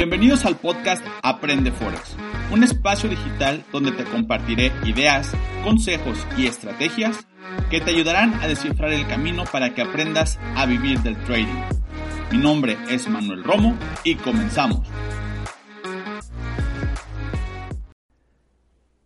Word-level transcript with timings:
Bienvenidos 0.00 0.46
al 0.46 0.56
podcast 0.56 1.04
Aprende 1.22 1.72
Forex, 1.72 2.16
un 2.50 2.64
espacio 2.64 3.10
digital 3.10 3.66
donde 3.70 3.92
te 3.92 4.04
compartiré 4.04 4.72
ideas, 4.86 5.30
consejos 5.62 6.26
y 6.38 6.46
estrategias 6.46 7.18
que 7.68 7.82
te 7.82 7.90
ayudarán 7.90 8.32
a 8.40 8.48
descifrar 8.48 8.94
el 8.94 9.06
camino 9.06 9.44
para 9.52 9.74
que 9.74 9.82
aprendas 9.82 10.38
a 10.56 10.64
vivir 10.64 11.00
del 11.00 11.22
trading. 11.24 11.62
Mi 12.32 12.38
nombre 12.38 12.78
es 12.88 13.08
Manuel 13.08 13.44
Romo 13.44 13.78
y 14.02 14.14
comenzamos. 14.14 14.88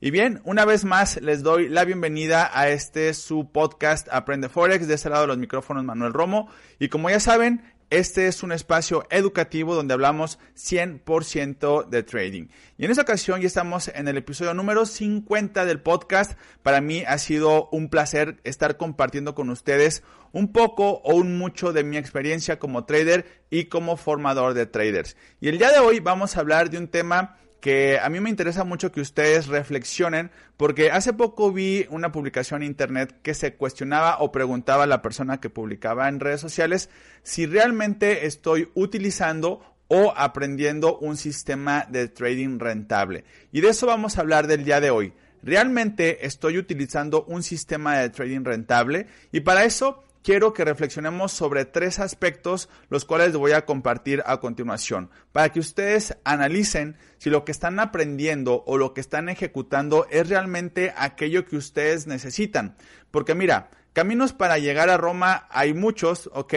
Y 0.00 0.12
bien, 0.12 0.40
una 0.44 0.64
vez 0.64 0.84
más 0.84 1.20
les 1.20 1.42
doy 1.42 1.68
la 1.68 1.84
bienvenida 1.84 2.48
a 2.54 2.68
este 2.68 3.12
su 3.12 3.50
podcast 3.50 4.06
Aprende 4.12 4.48
Forex. 4.48 4.86
De 4.86 4.94
este 4.94 5.10
lado 5.10 5.22
de 5.22 5.26
los 5.26 5.38
micrófonos 5.38 5.82
Manuel 5.82 6.12
Romo. 6.12 6.48
Y 6.78 6.90
como 6.90 7.10
ya 7.10 7.18
saben, 7.18 7.64
este 7.90 8.28
es 8.28 8.44
un 8.44 8.52
espacio 8.52 9.04
educativo 9.10 9.74
donde 9.74 9.94
hablamos 9.94 10.38
100% 10.56 11.88
de 11.88 12.02
trading. 12.04 12.46
Y 12.78 12.84
en 12.84 12.92
esta 12.92 13.02
ocasión 13.02 13.40
ya 13.40 13.48
estamos 13.48 13.88
en 13.88 14.06
el 14.06 14.16
episodio 14.16 14.54
número 14.54 14.86
50 14.86 15.64
del 15.64 15.80
podcast. 15.80 16.38
Para 16.62 16.80
mí 16.80 17.02
ha 17.06 17.18
sido 17.18 17.68
un 17.72 17.88
placer 17.88 18.40
estar 18.44 18.76
compartiendo 18.76 19.34
con 19.34 19.50
ustedes 19.50 20.04
un 20.32 20.52
poco 20.52 21.00
o 21.02 21.16
un 21.16 21.36
mucho 21.36 21.72
de 21.72 21.82
mi 21.82 21.96
experiencia 21.96 22.60
como 22.60 22.84
trader 22.84 23.42
y 23.50 23.64
como 23.64 23.96
formador 23.96 24.54
de 24.54 24.66
traders. 24.66 25.16
Y 25.40 25.48
el 25.48 25.58
día 25.58 25.72
de 25.72 25.80
hoy 25.80 25.98
vamos 25.98 26.36
a 26.36 26.40
hablar 26.40 26.70
de 26.70 26.78
un 26.78 26.86
tema 26.86 27.38
que 27.60 27.98
a 27.98 28.08
mí 28.08 28.20
me 28.20 28.30
interesa 28.30 28.64
mucho 28.64 28.90
que 28.90 29.00
ustedes 29.00 29.46
reflexionen 29.46 30.30
porque 30.56 30.90
hace 30.90 31.12
poco 31.12 31.52
vi 31.52 31.86
una 31.90 32.12
publicación 32.12 32.62
en 32.62 32.68
internet 32.68 33.14
que 33.22 33.34
se 33.34 33.54
cuestionaba 33.54 34.16
o 34.18 34.32
preguntaba 34.32 34.84
a 34.84 34.86
la 34.86 35.02
persona 35.02 35.40
que 35.40 35.50
publicaba 35.50 36.08
en 36.08 36.20
redes 36.20 36.40
sociales 36.40 36.90
si 37.22 37.46
realmente 37.46 38.26
estoy 38.26 38.70
utilizando 38.74 39.60
o 39.88 40.12
aprendiendo 40.16 40.98
un 40.98 41.16
sistema 41.16 41.86
de 41.88 42.08
trading 42.08 42.58
rentable. 42.58 43.24
Y 43.52 43.60
de 43.60 43.70
eso 43.70 43.86
vamos 43.86 44.16
a 44.16 44.20
hablar 44.20 44.46
del 44.46 44.64
día 44.64 44.80
de 44.80 44.90
hoy. 44.90 45.12
¿Realmente 45.42 46.26
estoy 46.26 46.58
utilizando 46.58 47.24
un 47.24 47.42
sistema 47.42 47.98
de 47.98 48.10
trading 48.10 48.44
rentable? 48.44 49.06
Y 49.32 49.40
para 49.40 49.64
eso 49.64 50.04
quiero 50.22 50.52
que 50.52 50.64
reflexionemos 50.64 51.32
sobre 51.32 51.64
tres 51.64 51.98
aspectos, 51.98 52.68
los 52.88 53.04
cuales 53.04 53.28
les 53.28 53.36
voy 53.36 53.52
a 53.52 53.64
compartir 53.64 54.22
a 54.26 54.40
continuación, 54.40 55.10
para 55.32 55.50
que 55.50 55.60
ustedes 55.60 56.16
analicen 56.24 56.96
si 57.18 57.30
lo 57.30 57.44
que 57.44 57.52
están 57.52 57.78
aprendiendo 57.80 58.62
o 58.66 58.78
lo 58.78 58.94
que 58.94 59.00
están 59.00 59.28
ejecutando 59.28 60.06
es 60.10 60.28
realmente 60.28 60.92
aquello 60.96 61.46
que 61.46 61.56
ustedes 61.56 62.06
necesitan. 62.06 62.76
Porque 63.10 63.34
mira, 63.34 63.70
caminos 63.92 64.32
para 64.32 64.58
llegar 64.58 64.90
a 64.90 64.96
Roma 64.96 65.46
hay 65.50 65.74
muchos, 65.74 66.30
¿ok? 66.32 66.54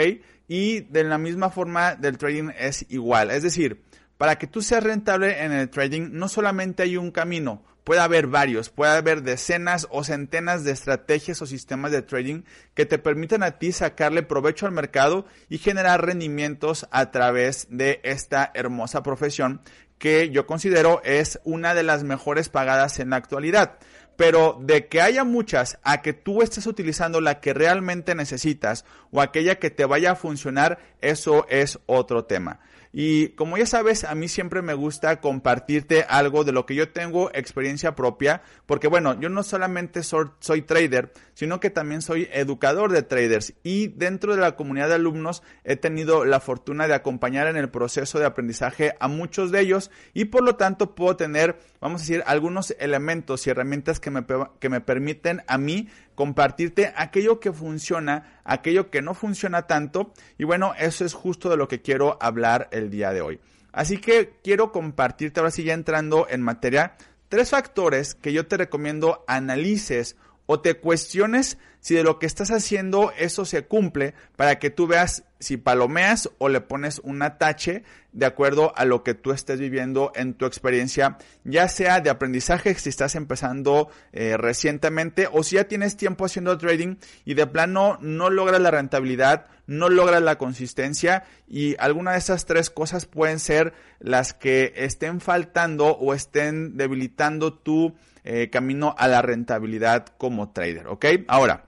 Y 0.48 0.82
de 0.82 1.04
la 1.04 1.18
misma 1.18 1.50
forma 1.50 1.96
del 1.96 2.18
trading 2.18 2.50
es 2.58 2.86
igual. 2.90 3.32
Es 3.32 3.44
decir, 3.44 3.84
para 4.24 4.38
que 4.38 4.48
tú 4.48 4.62
seas 4.62 4.82
rentable 4.82 5.44
en 5.44 5.52
el 5.52 5.70
trading, 5.70 6.12
no 6.14 6.30
solamente 6.30 6.82
hay 6.82 6.96
un 6.96 7.12
camino, 7.12 7.62
Puede 7.84 8.00
haber 8.00 8.28
varios, 8.28 8.70
puede 8.70 8.94
haber 8.94 9.22
decenas 9.22 9.86
o 9.92 10.06
centenas 10.06 10.64
de 10.64 10.72
estrategias 10.72 11.42
o 11.42 11.46
sistemas 11.46 11.92
de 11.92 12.04
trading 12.04 12.44
que 12.74 12.86
te 12.86 13.00
permitan 13.00 13.44
a 13.44 13.60
ti 13.60 13.74
sacarle 13.74 14.24
provecho 14.24 14.66
al 14.66 14.72
mercado 14.72 15.26
y 15.50 15.58
generar 15.58 16.06
rendimientos 16.06 16.88
a 16.92 17.12
través 17.12 17.68
de 17.70 18.00
esta 18.04 18.50
hermosa 18.54 19.04
profesión 19.04 19.60
que 19.98 20.30
yo 20.30 20.48
considero 20.48 21.02
es 21.04 21.42
una 21.44 21.74
de 21.74 21.84
las 21.84 22.06
mejores 22.06 22.48
pagadas 22.48 23.00
en 23.00 23.10
la 23.10 23.18
actualidad. 23.18 23.78
Pero 24.16 24.58
de 24.62 24.88
que 24.88 25.02
haya 25.02 25.26
muchas 25.26 25.78
a 25.84 26.02
que 26.02 26.14
tú 26.14 26.42
estés 26.42 26.66
utilizando 26.68 27.20
la 27.20 27.42
que 27.42 27.54
realmente 27.54 28.16
necesitas 28.16 28.86
o 29.12 29.20
aquella 29.20 29.60
que 29.60 29.70
te 29.72 29.84
vaya 29.84 30.12
a 30.12 30.16
funcionar, 30.16 30.80
eso 31.02 31.46
es 31.50 31.80
otro 31.88 32.24
tema. 32.24 32.62
Y 32.96 33.30
como 33.30 33.58
ya 33.58 33.66
sabes, 33.66 34.04
a 34.04 34.14
mí 34.14 34.28
siempre 34.28 34.62
me 34.62 34.76
gusta 34.76 35.20
compartirte 35.20 36.06
algo 36.08 36.44
de 36.44 36.52
lo 36.52 36.68
que 36.68 36.76
yo 36.76 36.90
tengo 36.90 37.32
experiencia 37.34 37.96
propia, 37.96 38.44
porque 38.68 38.88
bueno, 38.88 39.20
yo 39.20 39.30
no 39.30 39.42
solamente 39.42 40.04
soy, 40.04 40.62
trader, 40.62 41.12
sino 41.34 41.60
que 41.60 41.72
también 41.72 42.04
soy 42.04 42.30
educador 42.32 42.92
de 42.92 43.02
traders. 43.02 43.56
Y 43.64 43.88
dentro 43.88 44.36
de 44.36 44.42
la 44.42 44.56
comunidad 44.56 44.90
de 44.90 44.96
alumnos 44.96 45.42
he 45.64 45.76
tenido 45.76 46.24
la 46.24 46.40
fortuna 46.40 46.88
de 46.88 46.94
acompañar 46.94 47.48
en 47.48 47.58
el 47.58 47.72
proceso 47.72 48.20
de 48.20 48.28
aprendizaje 48.28 48.94
a 49.00 49.08
muchos 49.08 49.52
de 49.52 49.62
ellos 49.62 49.90
y 50.14 50.26
por 50.26 50.44
lo 50.44 50.56
tanto 50.56 50.94
puedo 50.94 51.16
tener, 51.16 51.58
vamos 51.82 52.02
a 52.02 52.04
decir, 52.04 52.24
algunos 52.28 52.76
elementos 52.78 53.48
y 53.48 53.50
herramientas 53.50 54.00
que 54.00 54.12
me, 54.12 54.24
que 54.60 54.70
me 54.70 54.82
permiten 54.82 55.42
a 55.48 55.58
mí 55.58 55.90
compartirte 56.16 56.94
aquello 56.96 57.40
que 57.40 57.52
funciona, 57.52 58.40
aquello 58.44 58.90
que 58.90 59.02
no 59.02 59.14
funciona 59.14 59.68
tanto. 59.68 60.14
Y 60.38 60.44
bueno, 60.44 60.74
eso 60.78 61.06
es 61.06 61.14
justo 61.14 61.50
de 61.50 61.58
lo 61.58 61.68
que 61.68 61.82
quiero 61.82 62.18
hablar 62.22 62.70
el 62.72 62.90
día 62.90 63.12
de 63.12 63.22
hoy. 63.22 63.40
Así 63.72 63.98
que 63.98 64.40
quiero 64.44 64.72
compartirte 64.72 65.40
ahora 65.40 65.52
sí 65.52 65.64
ya 65.64 65.74
entrando 65.74 66.28
en 66.30 66.42
materia 66.42 66.96
tres 67.30 67.50
factores 67.50 68.14
que 68.14 68.32
yo 68.32 68.46
te 68.46 68.58
recomiendo 68.58 69.24
analices 69.28 70.16
o 70.46 70.60
te 70.60 70.76
cuestiones 70.76 71.58
si 71.80 71.96
de 71.96 72.04
lo 72.04 72.18
que 72.18 72.26
estás 72.26 72.50
haciendo 72.52 73.12
eso 73.18 73.44
se 73.44 73.66
cumple 73.66 74.14
para 74.38 74.58
que 74.58 74.70
tú 74.70 74.88
veas 74.88 75.24
si 75.40 75.58
palomeas 75.58 76.30
o 76.38 76.48
le 76.48 76.62
pones 76.62 77.00
un 77.00 77.22
atache 77.22 77.84
de 78.14 78.26
acuerdo 78.26 78.72
a 78.78 78.86
lo 78.86 79.04
que 79.04 79.14
tú 79.14 79.32
estés 79.32 79.60
viviendo 79.60 80.14
en 80.16 80.34
tu 80.34 80.46
experiencia, 80.46 81.18
ya 81.44 81.68
sea 81.68 82.00
de 82.00 82.10
aprendizaje 82.10 82.74
si 82.76 82.88
estás 82.88 83.16
empezando 83.16 83.90
eh, 84.14 84.38
recientemente 84.38 85.28
o 85.30 85.44
si 85.44 85.58
ya 85.58 85.66
tienes 85.66 85.98
tiempo 85.98 86.26
haciendo 86.26 86.58
trading 86.58 86.96
y 87.26 87.34
de 87.34 87.48
plano 87.48 87.98
no 88.00 88.30
logras 88.30 88.62
la 88.62 88.72
rentabilidad, 88.72 89.48
no 89.68 89.90
logras 89.90 90.22
la 90.22 90.38
consistencia 90.38 91.26
y 91.48 91.76
alguna 91.80 92.14
de 92.14 92.20
esas 92.20 92.46
tres 92.46 92.70
cosas 92.70 93.06
pueden 93.06 93.40
ser 93.40 93.74
las 94.00 94.34
que 94.34 94.72
estén 94.78 95.20
faltando 95.20 95.88
o 95.98 96.14
estén 96.14 96.78
debilitando 96.78 97.54
tu 97.54 97.94
eh, 98.24 98.50
camino 98.50 98.96
a 98.98 99.08
la 99.08 99.22
rentabilidad 99.22 100.08
como 100.18 100.52
trader, 100.52 100.88
¿ok? 100.88 101.06
Ahora, 101.28 101.66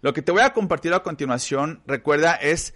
lo 0.00 0.12
que 0.12 0.22
te 0.22 0.32
voy 0.32 0.42
a 0.42 0.52
compartir 0.52 0.92
a 0.94 1.02
continuación, 1.02 1.82
recuerda, 1.86 2.34
es 2.34 2.74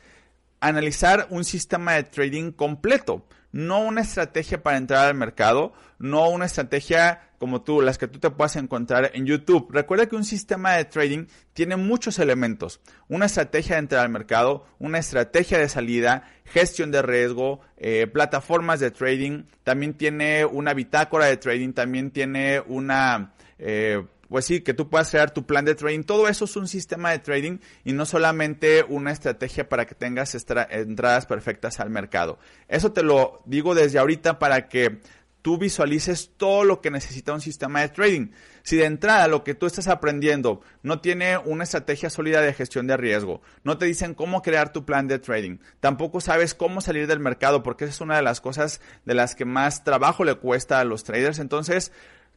analizar 0.61 1.27
un 1.31 1.45
sistema 1.45 1.95
de 1.95 2.05
trading 2.05 2.53
completo, 2.53 3.27
no 3.53 3.81
una 3.81 4.01
estrategia 4.01 4.63
para 4.63 4.79
entrar 4.79 5.07
al 5.07 5.15
mercado, 5.15 5.73
no 5.99 6.29
una 6.29 6.47
estrategia 6.47 7.29
como 7.39 7.63
tú, 7.63 7.83
las 7.83 7.99
que 7.99 8.07
tú 8.07 8.19
te 8.19 8.31
puedas 8.31 8.57
encontrar 8.57 9.11
en 9.15 9.27
YouTube. 9.27 9.69
Recuerda 9.73 10.07
que 10.07 10.15
un 10.15 10.25
sistema 10.25 10.75
de 10.75 10.85
trading 10.85 11.27
tiene 11.55 11.77
muchos 11.77 12.19
elementos. 12.19 12.81
Una 13.09 13.27
estrategia 13.27 13.75
de 13.75 13.81
entrar 13.81 14.05
al 14.05 14.11
mercado, 14.11 14.65
una 14.79 14.99
estrategia 14.99 15.59
de 15.59 15.69
salida, 15.69 16.29
gestión 16.45 16.93
de 16.93 17.03
riesgo, 17.03 17.61
eh, 17.77 18.07
plataformas 18.07 18.79
de 18.79 18.93
trading, 18.93 19.45
también 19.65 19.95
tiene 19.95 20.45
una 20.45 20.73
bitácora 20.73 21.27
de 21.27 21.37
trading, 21.37 21.73
también 21.73 22.11
tiene 22.11 22.61
una... 22.61 23.33
Eh, 23.59 24.05
pues 24.33 24.47
sí, 24.47 24.63
que 24.63 24.73
tú 24.73 24.89
puedas 24.89 25.11
crear 25.11 25.31
tu 25.31 25.45
plan 25.45 25.67
de 25.67 25.75
trading. 25.75 26.05
Todo 26.05 26.27
eso 26.27 26.47
es 26.47 26.57
un 26.57 26.67
sistema 26.67 27.11
de 27.11 27.19
trading 27.19 27.59
y 27.85 27.93
no 27.93 28.07
solamente 28.07 28.83
una 28.83 29.13
estrategia 29.13 29.69
para 29.69 29.87
que 29.87 29.95
tengas 29.95 30.35
entradas 30.71 31.27
perfectas 31.27 31.81
al 31.81 31.91
mercado. 31.91 32.39
Eso 32.67 32.93
te 32.93 33.03
lo 33.03 33.43
digo 33.45 33.75
desde 33.75 33.99
ahorita 33.99 34.39
para 34.39 34.69
que 34.69 35.01
tú 35.43 35.59
visualices 35.59 36.31
todo 36.39 36.65
lo 36.65 36.81
que 36.81 36.91
necesita 36.91 37.35
un 37.35 37.43
sistema 37.43 37.83
de 37.83 37.91
trading. 37.91 38.29
Si 38.63 38.77
de 38.77 38.87
entrada 38.87 39.29
lo 39.29 39.45
que 39.45 39.55
tú 39.55 39.67
estás 39.67 39.87
aprendiendo 39.87 40.63
no 40.83 41.03
tiene 41.03 41.37
una 41.37 41.65
estrategia 41.65 42.09
sólida 42.09 42.41
de 42.41 42.55
gestión 42.55 42.87
de 42.87 42.97
riesgo, 42.97 43.43
no 43.65 43.77
te 43.77 43.85
dicen 43.85 44.15
cómo 44.15 44.41
crear 44.41 44.73
tu 44.73 44.87
plan 44.87 45.09
de 45.09 45.19
trading, 45.19 45.59
tampoco 45.81 46.23
sabes 46.23 46.55
cómo 46.55 46.81
salir 46.81 47.07
del 47.07 47.21
mercado, 47.21 47.63
porque 47.63 47.85
esa 47.85 47.93
es 47.93 48.01
una 48.01 48.17
de 48.17 48.23
las 48.23 48.41
cosas 48.41 48.81
de 49.05 49.15
las 49.15 49.35
que 49.35 49.45
más 49.45 49.85
trabajo 49.85 50.25
le 50.25 50.37
cuesta 50.37 50.81
a 50.81 50.85
los 50.85 51.05
traders, 51.05 51.39
entonces 51.39 51.93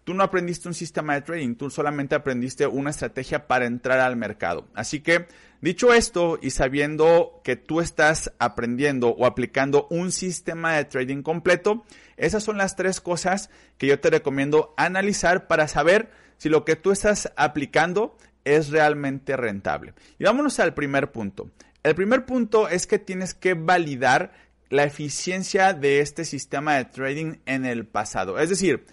Tú 0.05 0.13
no 0.13 0.23
aprendiste 0.23 0.67
un 0.67 0.75
sistema 0.75 1.15
de 1.15 1.23
trading, 1.23 1.55
tú 1.55 1.71
solamente 1.71 2.13
aprendiste 2.13 2.67
una 2.67 2.91
estrategia 2.91 3.47
para 3.47 3.65
entrar 3.65 3.99
al 3.99 4.15
mercado. 4.15 4.67
Así 4.75 4.99
que, 4.99 5.27
dicho 5.61 5.93
esto 5.93 6.37
y 6.39 6.51
sabiendo 6.51 7.41
que 7.43 7.55
tú 7.55 7.81
estás 7.81 8.31
aprendiendo 8.37 9.09
o 9.09 9.25
aplicando 9.25 9.87
un 9.89 10.11
sistema 10.11 10.75
de 10.75 10.85
trading 10.85 11.23
completo, 11.23 11.83
esas 12.17 12.43
son 12.43 12.59
las 12.59 12.75
tres 12.75 13.01
cosas 13.01 13.49
que 13.79 13.87
yo 13.87 13.99
te 13.99 14.11
recomiendo 14.11 14.75
analizar 14.77 15.47
para 15.47 15.67
saber 15.67 16.11
si 16.37 16.49
lo 16.49 16.65
que 16.65 16.75
tú 16.75 16.91
estás 16.91 17.33
aplicando 17.35 18.15
es 18.43 18.69
realmente 18.69 19.35
rentable. 19.35 19.95
Y 20.19 20.25
vámonos 20.25 20.59
al 20.59 20.75
primer 20.75 21.11
punto. 21.11 21.49
El 21.81 21.95
primer 21.95 22.27
punto 22.27 22.69
es 22.69 22.85
que 22.85 22.99
tienes 22.99 23.33
que 23.33 23.55
validar 23.55 24.33
la 24.69 24.83
eficiencia 24.83 25.73
de 25.73 26.01
este 26.01 26.25
sistema 26.25 26.75
de 26.75 26.85
trading 26.85 27.37
en 27.47 27.65
el 27.65 27.87
pasado. 27.87 28.37
Es 28.37 28.49
decir, 28.49 28.85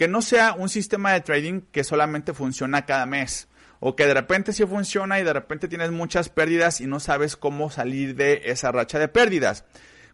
que 0.00 0.08
no 0.08 0.22
sea 0.22 0.54
un 0.54 0.70
sistema 0.70 1.12
de 1.12 1.20
trading 1.20 1.60
que 1.72 1.84
solamente 1.84 2.32
funciona 2.32 2.86
cada 2.86 3.04
mes 3.04 3.48
o 3.80 3.96
que 3.96 4.06
de 4.06 4.14
repente 4.14 4.54
sí 4.54 4.64
funciona 4.64 5.20
y 5.20 5.24
de 5.24 5.34
repente 5.34 5.68
tienes 5.68 5.90
muchas 5.90 6.30
pérdidas 6.30 6.80
y 6.80 6.86
no 6.86 7.00
sabes 7.00 7.36
cómo 7.36 7.68
salir 7.68 8.16
de 8.16 8.40
esa 8.46 8.72
racha 8.72 8.98
de 8.98 9.08
pérdidas, 9.08 9.66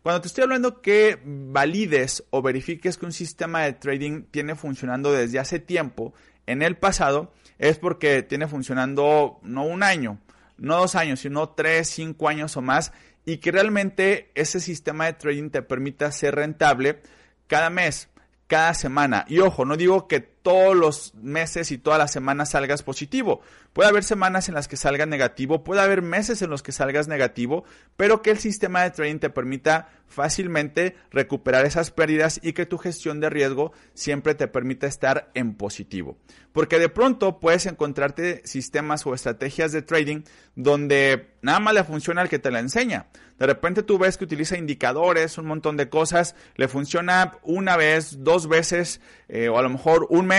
Cuando 0.03 0.21
te 0.23 0.27
estoy 0.27 0.43
hablando 0.43 0.83
que 0.83 1.21
valides 1.25 2.25
o 2.31 2.43
verifiques 2.43 2.99
que 2.99 3.07
un 3.07 3.13
sistema 3.13 3.63
de 3.63 3.75
trading 3.75 4.25
tiene 4.25 4.57
funcionando 4.57 5.13
desde 5.13 5.39
hace 5.39 5.61
tiempo, 5.61 6.15
en 6.47 6.63
el 6.63 6.77
pasado, 6.77 7.33
es 7.59 7.79
porque 7.79 8.25
tiene 8.25 8.49
funcionando 8.49 9.39
no 9.45 9.67
un 9.67 9.85
año, 9.85 10.19
no 10.59 10.79
dos 10.79 10.97
años, 10.97 11.21
sino 11.21 11.51
tres, 11.51 11.91
cinco 11.91 12.29
años 12.29 12.57
o 12.57 12.61
más, 12.61 12.93
y 13.25 13.37
que 13.37 13.53
realmente 13.53 14.33
ese 14.35 14.59
sistema 14.59 15.07
de 15.07 15.13
trading 15.13 15.51
te 15.51 15.63
permita 15.63 16.11
ser 16.11 16.35
rentable 16.35 17.03
cada 17.47 17.71
mes, 17.71 18.09
cada 18.47 18.75
semana. 18.75 19.25
Y 19.29 19.41
ojo, 19.41 19.65
no 19.65 19.77
digo 19.77 20.07
que 20.09 20.36
todos 20.47 20.77
los 20.77 21.13
meses 21.17 21.73
y 21.73 21.79
todas 21.79 21.99
las 21.99 22.13
semanas 22.13 22.51
salgas 22.51 22.85
positivo. 22.85 23.41
Puede 23.73 23.89
haber 23.89 24.05
semanas 24.05 24.49
en 24.49 24.55
las 24.55 24.69
que 24.69 24.77
salgas 24.77 25.09
negativo, 25.09 25.65
puede 25.65 25.81
haber 25.81 26.03
meses 26.03 26.41
en 26.41 26.51
los 26.51 26.63
que 26.63 26.71
salgas 26.71 27.09
negativo, 27.09 27.65
pero 27.97 28.23
que 28.23 28.31
el 28.31 28.39
sistema 28.39 28.85
de 28.85 28.93
trading 28.93 29.19
te 29.19 29.29
permita 29.29 29.89
fácilmente 30.07 30.95
recuperar 31.11 31.67
esas 31.67 31.91
pérdidas 31.91 32.39
y 32.45 32.53
que 32.53 32.65
tu 32.65 32.79
gestión 32.79 33.19
de 33.19 33.29
riesgo 33.29 33.73
siempre 33.95 34.37
te 34.37 34.47
permita 34.47 34.87
estar 34.87 35.33
en 35.35 35.57
positivo. 35.57 36.17
Porque 36.53 36.79
de 36.79 36.91
pronto 36.91 37.41
puedes 37.41 37.67
encontrarte 37.67 38.41
sistemas 38.45 39.05
o 39.05 39.15
estrategias 39.15 39.73
de 39.73 39.83
trading 39.83 40.23
donde 40.55 41.35
nada 41.43 41.59
más 41.59 41.75
le 41.75 41.83
funciona 41.83 42.23
al 42.23 42.29
que 42.29 42.39
te 42.39 42.53
la 42.53 42.61
enseña. 42.61 43.09
De 43.39 43.47
repente 43.47 43.83
tú 43.83 43.99
ves 43.99 44.17
que 44.17 44.25
utiliza 44.25 44.57
indicadores, 44.57 45.37
un 45.37 45.47
montón 45.47 45.77
de 45.77 45.91
cosas, 45.91 46.35
le 46.55 46.69
funciona 46.69 47.39
una 47.43 47.77
vez, 47.77 48.25
dos 48.25 48.49
veces 48.49 49.03
eh, 49.29 49.49
o 49.49 49.59
a 49.59 49.63
lo 49.63 49.69
mejor 49.69 50.07
un 50.09 50.27
mes 50.27 50.36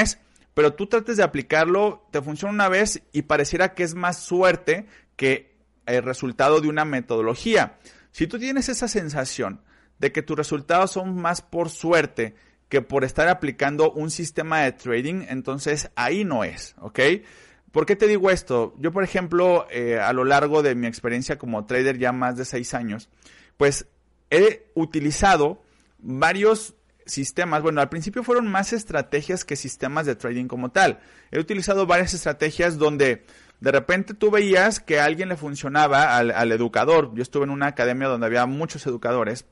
pero 0.54 0.74
tú 0.74 0.88
trates 0.88 1.18
de 1.18 1.24
aplicarlo, 1.24 2.08
te 2.12 2.22
funciona 2.22 2.54
una 2.54 2.70
vez 2.70 3.04
y 3.12 3.24
pareciera 3.24 3.74
que 3.74 3.84
es 3.84 3.94
más 3.94 4.20
suerte 4.20 4.88
que 5.16 5.56
el 5.86 6.04
resultado 6.04 6.62
de 6.62 6.68
una 6.68 6.86
metodología. 6.86 7.78
Si 8.12 8.28
tú 8.28 8.40
tienes 8.40 8.68
esa 8.70 8.88
sensación 8.88 9.62
de 10.00 10.12
que 10.12 10.24
tus 10.24 10.38
resultados 10.38 10.92
son 10.92 11.16
más 11.16 11.42
por 11.42 11.70
suerte 11.70 12.36
que 12.70 12.82
por 12.82 13.04
estar 13.04 13.28
aplicando 13.28 13.92
un 13.92 14.12
sistema 14.12 14.62
de 14.62 14.72
trading, 14.74 15.26
entonces 15.30 15.90
ahí 15.96 16.26
no 16.26 16.44
es, 16.44 16.76
¿ok? 16.80 17.00
¿Por 17.72 17.86
qué 17.86 17.96
te 17.96 18.08
digo 18.08 18.30
esto? 18.30 18.74
Yo, 18.80 18.92
por 18.92 19.04
ejemplo, 19.04 19.68
eh, 19.70 20.00
a 20.00 20.12
lo 20.14 20.26
largo 20.26 20.64
de 20.64 20.76
mi 20.76 20.88
experiencia 20.88 21.38
como 21.38 21.66
trader 21.66 21.98
ya 21.98 22.12
más 22.12 22.36
de 22.36 22.46
seis 22.46 22.74
años, 22.74 23.10
pues 23.58 23.86
he 24.30 24.72
utilizado 24.74 25.62
varios 26.00 26.76
sistemas, 27.08 27.62
bueno, 27.62 27.82
al 27.82 27.90
principio 27.90 28.24
fueron 28.24 28.48
más 28.48 28.74
estrategias 28.74 29.44
que 29.44 29.56
sistemas 29.56 30.06
de 30.06 30.16
trading 30.16 30.48
como 30.48 30.70
tal. 30.70 31.00
He 31.32 31.40
utilizado 31.40 31.86
varias 31.86 32.14
estrategias 32.14 32.78
donde 32.78 33.26
de 33.60 33.72
repente 33.72 34.14
tú 34.14 34.30
veías 34.30 34.80
que 34.80 35.00
a 35.00 35.06
alguien 35.06 35.30
le 35.30 35.36
funcionaba 35.36 36.18
al, 36.18 36.52
educador. 36.52 37.12
Yo 37.16 37.24
estuve 37.24 37.46
en 37.46 37.50
una 37.50 37.68
academia 37.68 38.08
donde 38.08 38.28
había 38.28 38.46
muchos 38.46 38.86
educadores. 38.86 39.46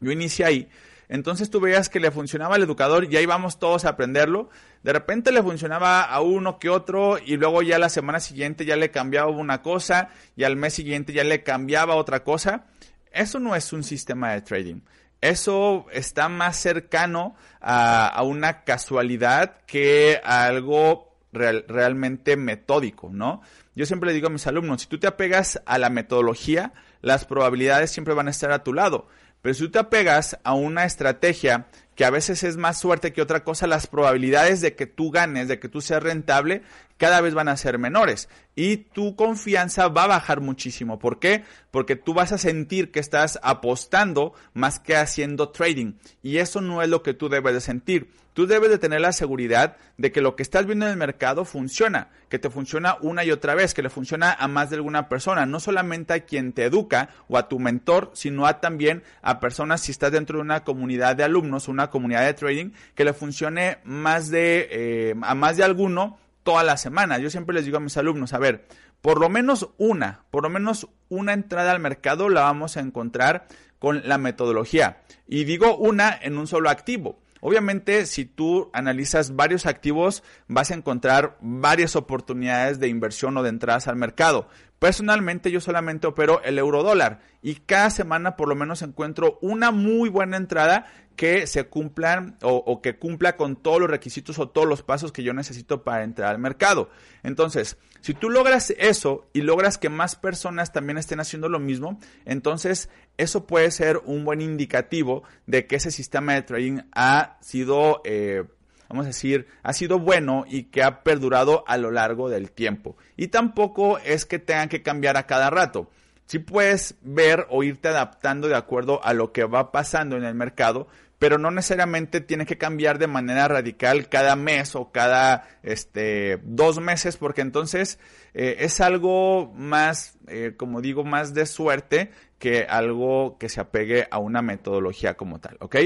Yo 0.00 0.10
inicié 0.10 0.44
ahí. 0.44 0.68
Entonces 1.08 1.50
tú 1.50 1.60
veías 1.60 1.88
que 1.88 2.00
le 2.00 2.10
funcionaba 2.10 2.56
al 2.56 2.62
educador 2.62 3.06
y 3.10 3.16
ahí 3.16 3.26
vamos 3.26 3.58
todos 3.58 3.84
a 3.84 3.90
aprenderlo. 3.90 4.48
De 4.82 4.92
repente 4.92 5.30
le 5.30 5.42
funcionaba 5.42 6.02
a 6.02 6.20
uno 6.20 6.58
que 6.58 6.70
otro 6.70 7.18
y 7.18 7.36
luego 7.36 7.62
ya 7.62 7.78
la 7.78 7.90
semana 7.90 8.18
siguiente 8.18 8.64
ya 8.64 8.76
le 8.76 8.90
cambiaba 8.90 9.30
una 9.30 9.62
cosa 9.62 10.08
y 10.36 10.44
al 10.44 10.56
mes 10.56 10.74
siguiente 10.74 11.12
ya 11.12 11.22
le 11.22 11.42
cambiaba 11.42 11.96
otra 11.96 12.24
cosa. 12.24 12.66
Eso 13.12 13.38
no 13.38 13.54
es 13.54 13.72
un 13.72 13.84
sistema 13.84 14.32
de 14.32 14.40
trading 14.40 14.80
eso 15.22 15.86
está 15.92 16.28
más 16.28 16.56
cercano 16.56 17.34
a, 17.60 18.22
una 18.24 18.64
casualidad 18.64 19.56
que 19.66 20.20
a 20.24 20.44
algo 20.44 21.16
realmente 21.32 22.36
metódico, 22.36 23.08
¿no? 23.10 23.40
Yo 23.74 23.86
siempre 23.86 24.08
le 24.08 24.14
digo 24.14 24.26
a 24.26 24.30
mis 24.30 24.46
alumnos, 24.46 24.82
si 24.82 24.88
tú 24.88 24.98
te 24.98 25.06
apegas 25.06 25.62
a 25.64 25.78
la 25.78 25.88
metodología, 25.88 26.74
las 27.00 27.24
probabilidades 27.24 27.90
siempre 27.90 28.12
van 28.12 28.28
a 28.28 28.32
estar 28.32 28.52
a 28.52 28.64
tu 28.64 28.74
lado. 28.74 29.06
Pero 29.40 29.54
si 29.54 29.62
tú 29.62 29.70
te 29.70 29.78
apegas 29.78 30.38
a 30.44 30.54
una 30.54 30.84
estrategia 30.84 31.66
que 31.94 32.04
a 32.04 32.10
veces 32.10 32.42
es 32.42 32.56
más 32.56 32.78
suerte 32.78 33.12
que 33.12 33.22
otra 33.22 33.44
cosa, 33.44 33.66
las 33.66 33.86
probabilidades 33.86 34.60
de 34.60 34.74
que 34.74 34.86
tú 34.86 35.10
ganes, 35.10 35.48
de 35.48 35.58
que 35.58 35.68
tú 35.68 35.80
seas 35.80 36.02
rentable, 36.02 36.62
cada 36.96 37.20
vez 37.20 37.34
van 37.34 37.48
a 37.48 37.56
ser 37.56 37.78
menores 37.78 38.28
y 38.54 38.76
tu 38.76 39.16
confianza 39.16 39.88
va 39.88 40.04
a 40.04 40.08
bajar 40.08 40.40
muchísimo. 40.40 40.98
¿Por 40.98 41.18
qué? 41.18 41.44
Porque 41.70 41.96
tú 41.96 42.14
vas 42.14 42.32
a 42.32 42.38
sentir 42.38 42.90
que 42.90 43.00
estás 43.00 43.38
apostando 43.42 44.34
más 44.54 44.78
que 44.78 44.96
haciendo 44.96 45.50
trading 45.50 45.94
y 46.22 46.38
eso 46.38 46.60
no 46.60 46.82
es 46.82 46.88
lo 46.88 47.02
que 47.02 47.14
tú 47.14 47.28
debes 47.28 47.54
de 47.54 47.60
sentir. 47.60 48.10
Tú 48.34 48.46
debes 48.46 48.70
de 48.70 48.78
tener 48.78 49.00
la 49.00 49.12
seguridad 49.12 49.76
de 49.98 50.10
que 50.10 50.22
lo 50.22 50.36
que 50.36 50.42
estás 50.42 50.64
viendo 50.64 50.86
en 50.86 50.92
el 50.92 50.98
mercado 50.98 51.44
funciona, 51.44 52.08
que 52.28 52.38
te 52.38 52.48
funciona 52.48 52.96
una 53.02 53.24
y 53.24 53.30
otra 53.30 53.54
vez, 53.54 53.74
que 53.74 53.82
le 53.82 53.90
funciona 53.90 54.32
a 54.32 54.48
más 54.48 54.70
de 54.70 54.76
alguna 54.76 55.08
persona, 55.08 55.44
no 55.44 55.60
solamente 55.60 56.14
a 56.14 56.20
quien 56.20 56.52
te 56.52 56.64
educa 56.64 57.10
o 57.28 57.36
a 57.36 57.48
tu 57.48 57.58
mentor, 57.58 58.10
sino 58.14 58.46
a 58.46 58.60
también 58.60 59.02
a 59.20 59.38
personas 59.38 59.82
si 59.82 59.92
estás 59.92 60.12
dentro 60.12 60.38
de 60.38 60.42
una 60.42 60.64
comunidad 60.64 61.14
de 61.14 61.24
alumnos, 61.24 61.68
una 61.68 61.90
comunidad 61.90 62.24
de 62.24 62.34
trading, 62.34 62.70
que 62.94 63.04
le 63.04 63.12
funcione 63.12 63.78
más 63.84 64.30
de 64.30 64.68
eh, 64.70 65.14
a 65.22 65.34
más 65.34 65.56
de 65.56 65.64
alguno 65.64 66.18
toda 66.42 66.64
la 66.64 66.76
semana. 66.76 67.18
Yo 67.18 67.30
siempre 67.30 67.54
les 67.54 67.64
digo 67.64 67.76
a 67.76 67.80
mis 67.80 67.96
alumnos, 67.96 68.32
a 68.32 68.38
ver, 68.38 68.66
por 69.02 69.20
lo 69.20 69.28
menos 69.28 69.68
una, 69.78 70.24
por 70.30 70.44
lo 70.44 70.50
menos 70.50 70.88
una 71.08 71.32
entrada 71.32 71.72
al 71.72 71.80
mercado 71.80 72.28
la 72.28 72.42
vamos 72.42 72.76
a 72.76 72.80
encontrar 72.80 73.46
con 73.78 74.08
la 74.08 74.16
metodología. 74.16 75.02
Y 75.26 75.44
digo 75.44 75.76
una 75.76 76.16
en 76.22 76.38
un 76.38 76.46
solo 76.46 76.70
activo. 76.70 77.21
Obviamente, 77.44 78.06
si 78.06 78.24
tú 78.24 78.70
analizas 78.72 79.34
varios 79.34 79.66
activos, 79.66 80.22
vas 80.46 80.70
a 80.70 80.74
encontrar 80.74 81.38
varias 81.40 81.96
oportunidades 81.96 82.78
de 82.78 82.86
inversión 82.86 83.36
o 83.36 83.42
de 83.42 83.48
entradas 83.48 83.88
al 83.88 83.96
mercado. 83.96 84.46
Personalmente, 84.82 85.52
yo 85.52 85.60
solamente 85.60 86.08
opero 86.08 86.42
el 86.42 86.58
euro 86.58 86.82
dólar 86.82 87.20
y 87.40 87.54
cada 87.54 87.88
semana 87.88 88.34
por 88.34 88.48
lo 88.48 88.56
menos 88.56 88.82
encuentro 88.82 89.38
una 89.40 89.70
muy 89.70 90.08
buena 90.08 90.36
entrada 90.36 90.86
que 91.14 91.46
se 91.46 91.68
cumplan 91.68 92.36
o, 92.42 92.82
que 92.82 92.98
cumpla 92.98 93.36
con 93.36 93.54
todos 93.54 93.78
los 93.78 93.88
requisitos 93.88 94.40
o 94.40 94.48
todos 94.48 94.66
los 94.66 94.82
pasos 94.82 95.12
que 95.12 95.22
yo 95.22 95.34
necesito 95.34 95.84
para 95.84 96.02
entrar 96.02 96.30
al 96.30 96.40
mercado. 96.40 96.90
Entonces, 97.22 97.78
si 98.00 98.12
tú 98.12 98.28
logras 98.28 98.74
eso 98.76 99.28
y 99.32 99.42
logras 99.42 99.78
que 99.78 99.88
más 99.88 100.16
personas 100.16 100.72
también 100.72 100.98
estén 100.98 101.20
haciendo 101.20 101.48
lo 101.48 101.60
mismo, 101.60 102.00
entonces 102.24 102.88
eso 103.18 103.46
puede 103.46 103.70
ser 103.70 104.02
un 104.04 104.24
buen 104.24 104.40
indicativo 104.40 105.22
de 105.46 105.68
que 105.68 105.76
ese 105.76 105.92
sistema 105.92 106.34
de 106.34 106.42
trading 106.42 106.80
ha 106.90 107.38
sido, 107.40 108.02
eh, 108.04 108.46
vamos 108.92 109.06
a 109.06 109.08
decir, 109.08 109.46
ha 109.62 109.72
sido 109.72 109.98
bueno 109.98 110.44
y 110.46 110.64
que 110.64 110.82
ha 110.82 111.02
perdurado 111.02 111.64
a 111.66 111.78
lo 111.78 111.90
largo 111.90 112.28
del 112.28 112.50
tiempo. 112.50 112.94
Y 113.16 113.28
tampoco 113.28 113.98
es 113.98 114.26
que 114.26 114.38
tengan 114.38 114.68
que 114.68 114.82
cambiar 114.82 115.16
a 115.16 115.26
cada 115.26 115.48
rato. 115.48 115.90
Si 116.26 116.38
puedes 116.38 116.96
ver 117.00 117.46
o 117.48 117.62
irte 117.62 117.88
adaptando 117.88 118.48
de 118.48 118.54
acuerdo 118.54 119.02
a 119.02 119.14
lo 119.14 119.32
que 119.32 119.44
va 119.44 119.72
pasando 119.72 120.16
en 120.16 120.24
el 120.24 120.34
mercado, 120.34 120.88
pero 121.18 121.38
no 121.38 121.50
necesariamente 121.50 122.20
tiene 122.20 122.44
que 122.44 122.58
cambiar 122.58 122.98
de 122.98 123.06
manera 123.06 123.48
radical 123.48 124.08
cada 124.08 124.36
mes 124.36 124.74
o 124.74 124.92
cada 124.92 125.48
este, 125.62 126.38
dos 126.42 126.80
meses, 126.80 127.16
porque 127.16 127.40
entonces 127.40 127.98
eh, 128.34 128.56
es 128.58 128.80
algo 128.80 129.52
más, 129.54 130.18
eh, 130.26 130.52
como 130.56 130.82
digo, 130.82 131.02
más 131.04 131.32
de 131.32 131.46
suerte 131.46 132.10
que 132.42 132.66
algo 132.68 133.36
que 133.38 133.48
se 133.48 133.60
apegue 133.60 134.08
a 134.10 134.18
una 134.18 134.42
metodología 134.42 135.14
como 135.14 135.38
tal, 135.38 135.58
¿ok? 135.60 135.76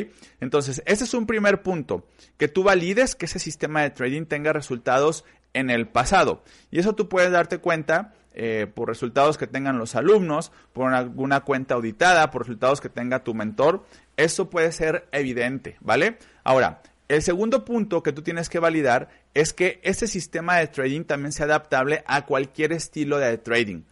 Entonces, 0.40 0.82
ese 0.86 1.04
es 1.04 1.12
un 1.12 1.26
primer 1.26 1.60
punto, 1.60 2.06
que 2.38 2.48
tú 2.48 2.62
valides 2.62 3.14
que 3.14 3.26
ese 3.26 3.38
sistema 3.38 3.82
de 3.82 3.90
trading 3.90 4.24
tenga 4.24 4.54
resultados 4.54 5.26
en 5.52 5.68
el 5.68 5.86
pasado. 5.86 6.42
Y 6.70 6.78
eso 6.78 6.94
tú 6.94 7.10
puedes 7.10 7.30
darte 7.30 7.58
cuenta 7.58 8.14
eh, 8.32 8.66
por 8.74 8.88
resultados 8.88 9.36
que 9.36 9.46
tengan 9.46 9.76
los 9.76 9.96
alumnos, 9.96 10.50
por 10.72 10.94
alguna 10.94 11.40
cuenta 11.40 11.74
auditada, 11.74 12.30
por 12.30 12.44
resultados 12.44 12.80
que 12.80 12.88
tenga 12.88 13.22
tu 13.22 13.34
mentor. 13.34 13.84
Eso 14.16 14.48
puede 14.48 14.72
ser 14.72 15.08
evidente, 15.12 15.76
¿vale? 15.80 16.16
Ahora, 16.42 16.80
el 17.08 17.20
segundo 17.20 17.66
punto 17.66 18.02
que 18.02 18.14
tú 18.14 18.22
tienes 18.22 18.48
que 18.48 18.60
validar 18.60 19.10
es 19.34 19.52
que 19.52 19.78
este 19.82 20.06
sistema 20.06 20.56
de 20.56 20.68
trading 20.68 21.04
también 21.04 21.32
sea 21.32 21.44
adaptable 21.44 22.02
a 22.06 22.24
cualquier 22.24 22.72
estilo 22.72 23.18
de 23.18 23.36
trading. 23.36 23.82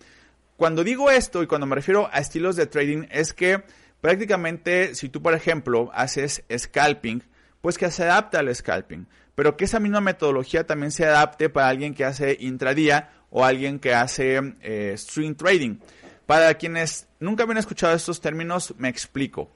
Cuando 0.57 0.85
digo 0.85 1.11
esto 1.11 1.43
y 1.43 1.47
cuando 1.47 1.67
me 1.67 1.75
refiero 1.75 2.09
a 2.13 2.19
estilos 2.19 2.55
de 2.55 2.67
trading 2.67 3.07
es 3.11 3.35
que 3.35 3.65
prácticamente 4.01 4.95
si 4.95 5.09
tú 5.09 5.21
por 5.21 5.35
ejemplo 5.35 5.91
haces 5.95 6.45
scalping, 6.57 7.23
pues 7.61 7.77
que 7.77 7.91
se 7.91 8.05
adapta 8.05 8.39
al 8.39 8.55
scalping, 8.55 9.07
pero 9.35 9.57
que 9.57 9.65
esa 9.65 9.81
misma 9.81 10.01
metodología 10.01 10.67
también 10.67 10.93
se 10.93 11.07
adapte 11.07 11.49
para 11.49 11.69
alguien 11.69 11.95
que 11.95 12.05
hace 12.05 12.37
intradía 12.39 13.11
o 13.31 13.45
alguien 13.45 13.81
que 13.81 13.95
hace 13.95 14.55
eh, 14.61 14.95
string 14.97 15.35
trading. 15.35 15.79
Para 16.27 16.55
quienes 16.55 17.09
nunca 17.19 17.43
habían 17.43 17.59
escuchado 17.59 17.95
estos 17.95 18.21
términos, 18.21 18.75
me 18.79 18.89
explico. 18.89 19.51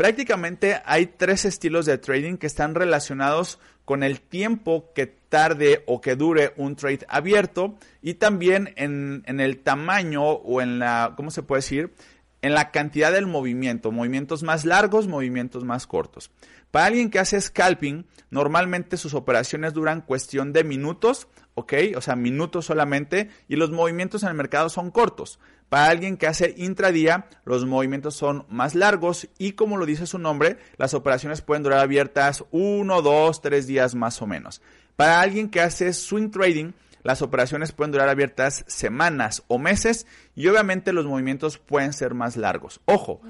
Prácticamente 0.00 0.80
hay 0.86 1.04
tres 1.04 1.44
estilos 1.44 1.84
de 1.84 1.98
trading 1.98 2.38
que 2.38 2.46
están 2.46 2.74
relacionados 2.74 3.58
con 3.84 4.02
el 4.02 4.22
tiempo 4.22 4.94
que 4.94 5.04
tarde 5.04 5.84
o 5.86 6.00
que 6.00 6.16
dure 6.16 6.54
un 6.56 6.74
trade 6.74 7.04
abierto 7.06 7.74
y 8.00 8.14
también 8.14 8.72
en, 8.76 9.22
el 9.26 9.58
tamaño 9.58 10.22
o 10.22 10.62
en 10.62 10.78
la, 10.78 11.12
¿cómo 11.18 11.30
se 11.30 11.42
puede 11.42 11.58
decir? 11.58 11.92
en 12.40 12.54
la 12.54 12.70
cantidad 12.70 13.12
del 13.12 13.26
movimiento, 13.26 13.92
movimientos 13.92 14.42
más 14.42 14.64
largos, 14.64 15.06
movimientos 15.06 15.64
más 15.64 15.86
cortos. 15.86 16.30
Para 16.70 16.86
alguien 16.86 17.10
que 17.10 17.18
hace 17.18 17.40
scalping, 17.40 18.06
normalmente 18.30 18.96
sus 18.96 19.14
operaciones 19.14 19.72
duran 19.72 20.02
cuestión 20.02 20.52
de 20.52 20.64
minutos, 20.64 21.28
¿ok? 21.54 21.72
O 21.96 22.00
sea, 22.00 22.16
minutos 22.16 22.66
solamente, 22.66 23.30
y 23.48 23.56
los 23.56 23.70
movimientos 23.70 24.22
en 24.22 24.28
el 24.28 24.34
mercado 24.34 24.68
son 24.68 24.90
cortos. 24.90 25.40
Para 25.68 25.86
alguien 25.86 26.16
que 26.16 26.26
hace 26.26 26.54
intradía, 26.56 27.26
los 27.44 27.64
movimientos 27.64 28.16
son 28.16 28.44
más 28.48 28.74
largos 28.74 29.28
y 29.38 29.52
como 29.52 29.76
lo 29.76 29.86
dice 29.86 30.06
su 30.06 30.18
nombre, 30.18 30.58
las 30.76 30.94
operaciones 30.94 31.42
pueden 31.42 31.62
durar 31.62 31.78
abiertas 31.78 32.44
uno, 32.50 33.02
dos, 33.02 33.40
tres 33.40 33.68
días 33.68 33.94
más 33.94 34.20
o 34.20 34.26
menos. 34.26 34.62
Para 34.96 35.20
alguien 35.20 35.48
que 35.48 35.60
hace 35.60 35.92
swing 35.92 36.30
trading, 36.30 36.72
las 37.02 37.22
operaciones 37.22 37.70
pueden 37.70 37.92
durar 37.92 38.08
abiertas 38.08 38.64
semanas 38.66 39.44
o 39.46 39.58
meses 39.58 40.06
y 40.34 40.48
obviamente 40.48 40.92
los 40.92 41.06
movimientos 41.06 41.58
pueden 41.58 41.92
ser 41.92 42.14
más 42.14 42.36
largos. 42.36 42.80
Ojo, 42.84 43.20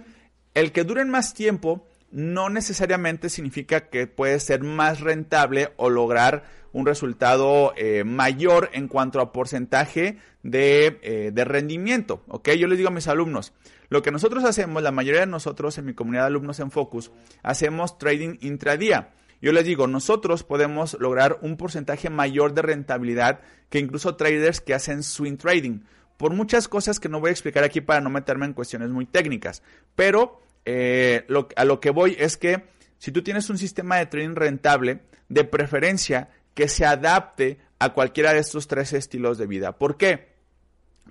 el 0.55 0.73
que 0.73 0.85
duren 0.85 1.11
más 1.11 1.35
tiempo 1.35 1.87
no 2.11 2.50
necesariamente 2.50 3.29
significa 3.29 3.88
que 3.88 4.07
puede 4.07 4.40
ser 4.40 4.62
más 4.62 5.00
rentable 5.00 5.73
o 5.76 5.90
lograr 5.90 6.45
un 6.73 6.87
resultado 6.87 7.73
eh, 7.76 8.05
mayor 8.05 8.71
en 8.73 8.88
cuanto 8.88 9.21
a 9.21 9.33
porcentaje 9.33 10.19
de, 10.43 10.99
eh, 11.02 11.31
de, 11.33 11.45
rendimiento. 11.45 12.23
¿ok? 12.29 12.50
Yo 12.50 12.69
les 12.69 12.79
digo 12.79 12.88
a 12.88 12.93
mis 12.93 13.09
alumnos, 13.09 13.52
lo 13.88 14.02
que 14.02 14.11
nosotros 14.11 14.45
hacemos, 14.45 14.83
la 14.83 14.93
mayoría 14.93 15.21
de 15.21 15.26
nosotros 15.26 15.79
en 15.79 15.87
mi 15.87 15.95
comunidad 15.95 16.23
de 16.23 16.29
alumnos 16.29 16.61
en 16.61 16.71
Focus, 16.71 17.11
hacemos 17.43 17.99
trading 17.99 18.37
intradía. 18.40 19.11
Yo 19.43 19.52
les 19.52 19.64
digo, 19.64 19.87
nosotros 19.87 20.45
podemos 20.45 20.97
lograr 21.00 21.38
un 21.40 21.57
porcentaje 21.57 22.11
mayor 22.11 22.52
de 22.52 22.62
rentabilidad 22.62 23.40
que 23.71 23.79
incluso 23.79 24.17
traders 24.17 24.61
que 24.61 24.75
hacen 24.75 25.02
swing 25.02 25.38
trading. 25.38 25.81
Por 26.19 26.35
muchas 26.35 26.69
cosas 26.69 27.00
que 27.00 27.09
no 27.09 27.21
voy 27.21 27.31
a 27.31 27.33
explicar 27.33 27.64
aquí 27.64 27.81
para 27.81 28.02
no 28.02 28.11
meterme 28.11 28.45
en 28.45 28.52
cuestiones 28.52 28.90
muy 28.90 29.07
técnicas. 29.07 29.62
Pero 29.97 30.43
eh, 30.64 31.26
a 31.57 31.64
lo 31.64 31.81
que 31.81 31.90
voy 31.90 32.17
es 32.19 32.37
que 32.37 32.64
si 32.99 33.12
tú 33.12 33.23
tienes 33.23 33.49
un 33.50 33.59
sistema 33.59 33.97
de 33.97 34.07
trading 34.07 34.35
rentable, 34.35 35.00
de 35.29 35.45
preferencia 35.45 36.29
que 36.55 36.69
se 36.69 36.85
adapte 36.85 37.59
a 37.79 37.95
cualquiera 37.95 38.35
de 38.35 38.40
estos 38.40 38.69
tres 38.69 38.93
estilos 38.93 39.38
de 39.38 39.47
vida. 39.47 39.79
¿Por 39.79 39.97
qué? 39.97 40.35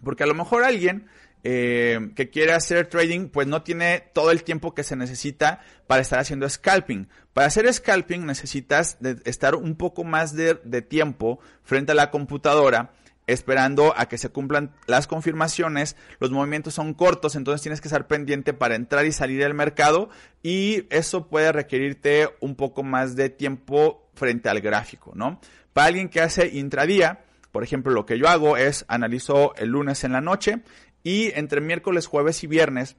Porque 0.03 0.23
a 0.23 0.27
lo 0.27 0.35
mejor 0.35 0.63
alguien 0.63 1.07
eh, 1.43 2.11
que 2.15 2.29
quiere 2.29 2.51
hacer 2.51 2.87
trading, 2.87 3.29
pues 3.29 3.47
no 3.47 3.63
tiene 3.63 4.03
todo 4.13 4.29
el 4.29 4.43
tiempo 4.43 4.75
que 4.75 4.83
se 4.83 4.95
necesita 4.95 5.61
para 5.87 6.01
estar 6.01 6.19
haciendo 6.19 6.47
scalping. 6.47 7.07
Para 7.33 7.47
hacer 7.47 7.73
scalping 7.73 8.25
necesitas 8.25 8.97
estar 9.25 9.55
un 9.55 9.75
poco 9.75 10.03
más 10.03 10.35
de 10.35 10.81
tiempo 10.81 11.39
frente 11.63 11.93
a 11.93 11.95
la 11.95 12.11
computadora 12.11 12.91
esperando 13.31 13.93
a 13.95 14.07
que 14.07 14.17
se 14.17 14.29
cumplan 14.29 14.71
las 14.87 15.07
confirmaciones, 15.07 15.95
los 16.19 16.31
movimientos 16.31 16.73
son 16.73 16.93
cortos, 16.93 17.35
entonces 17.35 17.61
tienes 17.61 17.81
que 17.81 17.87
estar 17.87 18.07
pendiente 18.07 18.53
para 18.53 18.75
entrar 18.75 19.05
y 19.05 19.11
salir 19.11 19.41
del 19.41 19.53
mercado 19.53 20.09
y 20.43 20.85
eso 20.89 21.27
puede 21.27 21.51
requerirte 21.51 22.29
un 22.39 22.55
poco 22.55 22.83
más 22.83 23.15
de 23.15 23.29
tiempo 23.29 24.09
frente 24.15 24.49
al 24.49 24.61
gráfico, 24.61 25.11
¿no? 25.15 25.39
Para 25.73 25.87
alguien 25.87 26.09
que 26.09 26.21
hace 26.21 26.47
intradía, 26.47 27.19
por 27.51 27.63
ejemplo, 27.63 27.91
lo 27.91 28.05
que 28.05 28.17
yo 28.17 28.27
hago 28.27 28.57
es 28.57 28.85
analizo 28.87 29.53
el 29.55 29.69
lunes 29.69 30.03
en 30.03 30.11
la 30.11 30.21
noche 30.21 30.61
y 31.03 31.31
entre 31.35 31.61
miércoles, 31.61 32.07
jueves 32.07 32.43
y 32.43 32.47
viernes, 32.47 32.97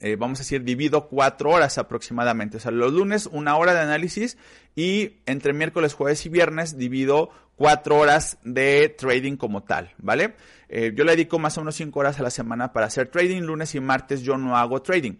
eh, 0.00 0.16
vamos 0.16 0.38
a 0.38 0.42
decir, 0.42 0.64
divido 0.64 1.08
cuatro 1.08 1.50
horas 1.50 1.78
aproximadamente. 1.78 2.56
O 2.56 2.60
sea, 2.60 2.70
los 2.70 2.92
lunes 2.92 3.26
una 3.26 3.56
hora 3.56 3.74
de 3.74 3.80
análisis 3.80 4.38
y 4.74 5.18
entre 5.26 5.52
miércoles, 5.52 5.94
jueves 5.94 6.24
y 6.24 6.28
viernes 6.30 6.76
divido 6.76 7.30
cuatro 7.56 7.98
horas 7.98 8.38
de 8.42 8.88
trading 8.88 9.36
como 9.36 9.62
tal, 9.62 9.92
¿vale? 9.98 10.34
Eh, 10.70 10.92
yo 10.94 11.04
le 11.04 11.12
dedico 11.12 11.38
más 11.38 11.58
o 11.58 11.60
menos 11.60 11.74
cinco 11.74 12.00
horas 12.00 12.18
a 12.18 12.22
la 12.22 12.30
semana 12.30 12.72
para 12.72 12.86
hacer 12.86 13.08
trading. 13.08 13.42
Lunes 13.42 13.74
y 13.74 13.80
martes 13.80 14.22
yo 14.22 14.38
no 14.38 14.56
hago 14.56 14.80
trading. 14.80 15.16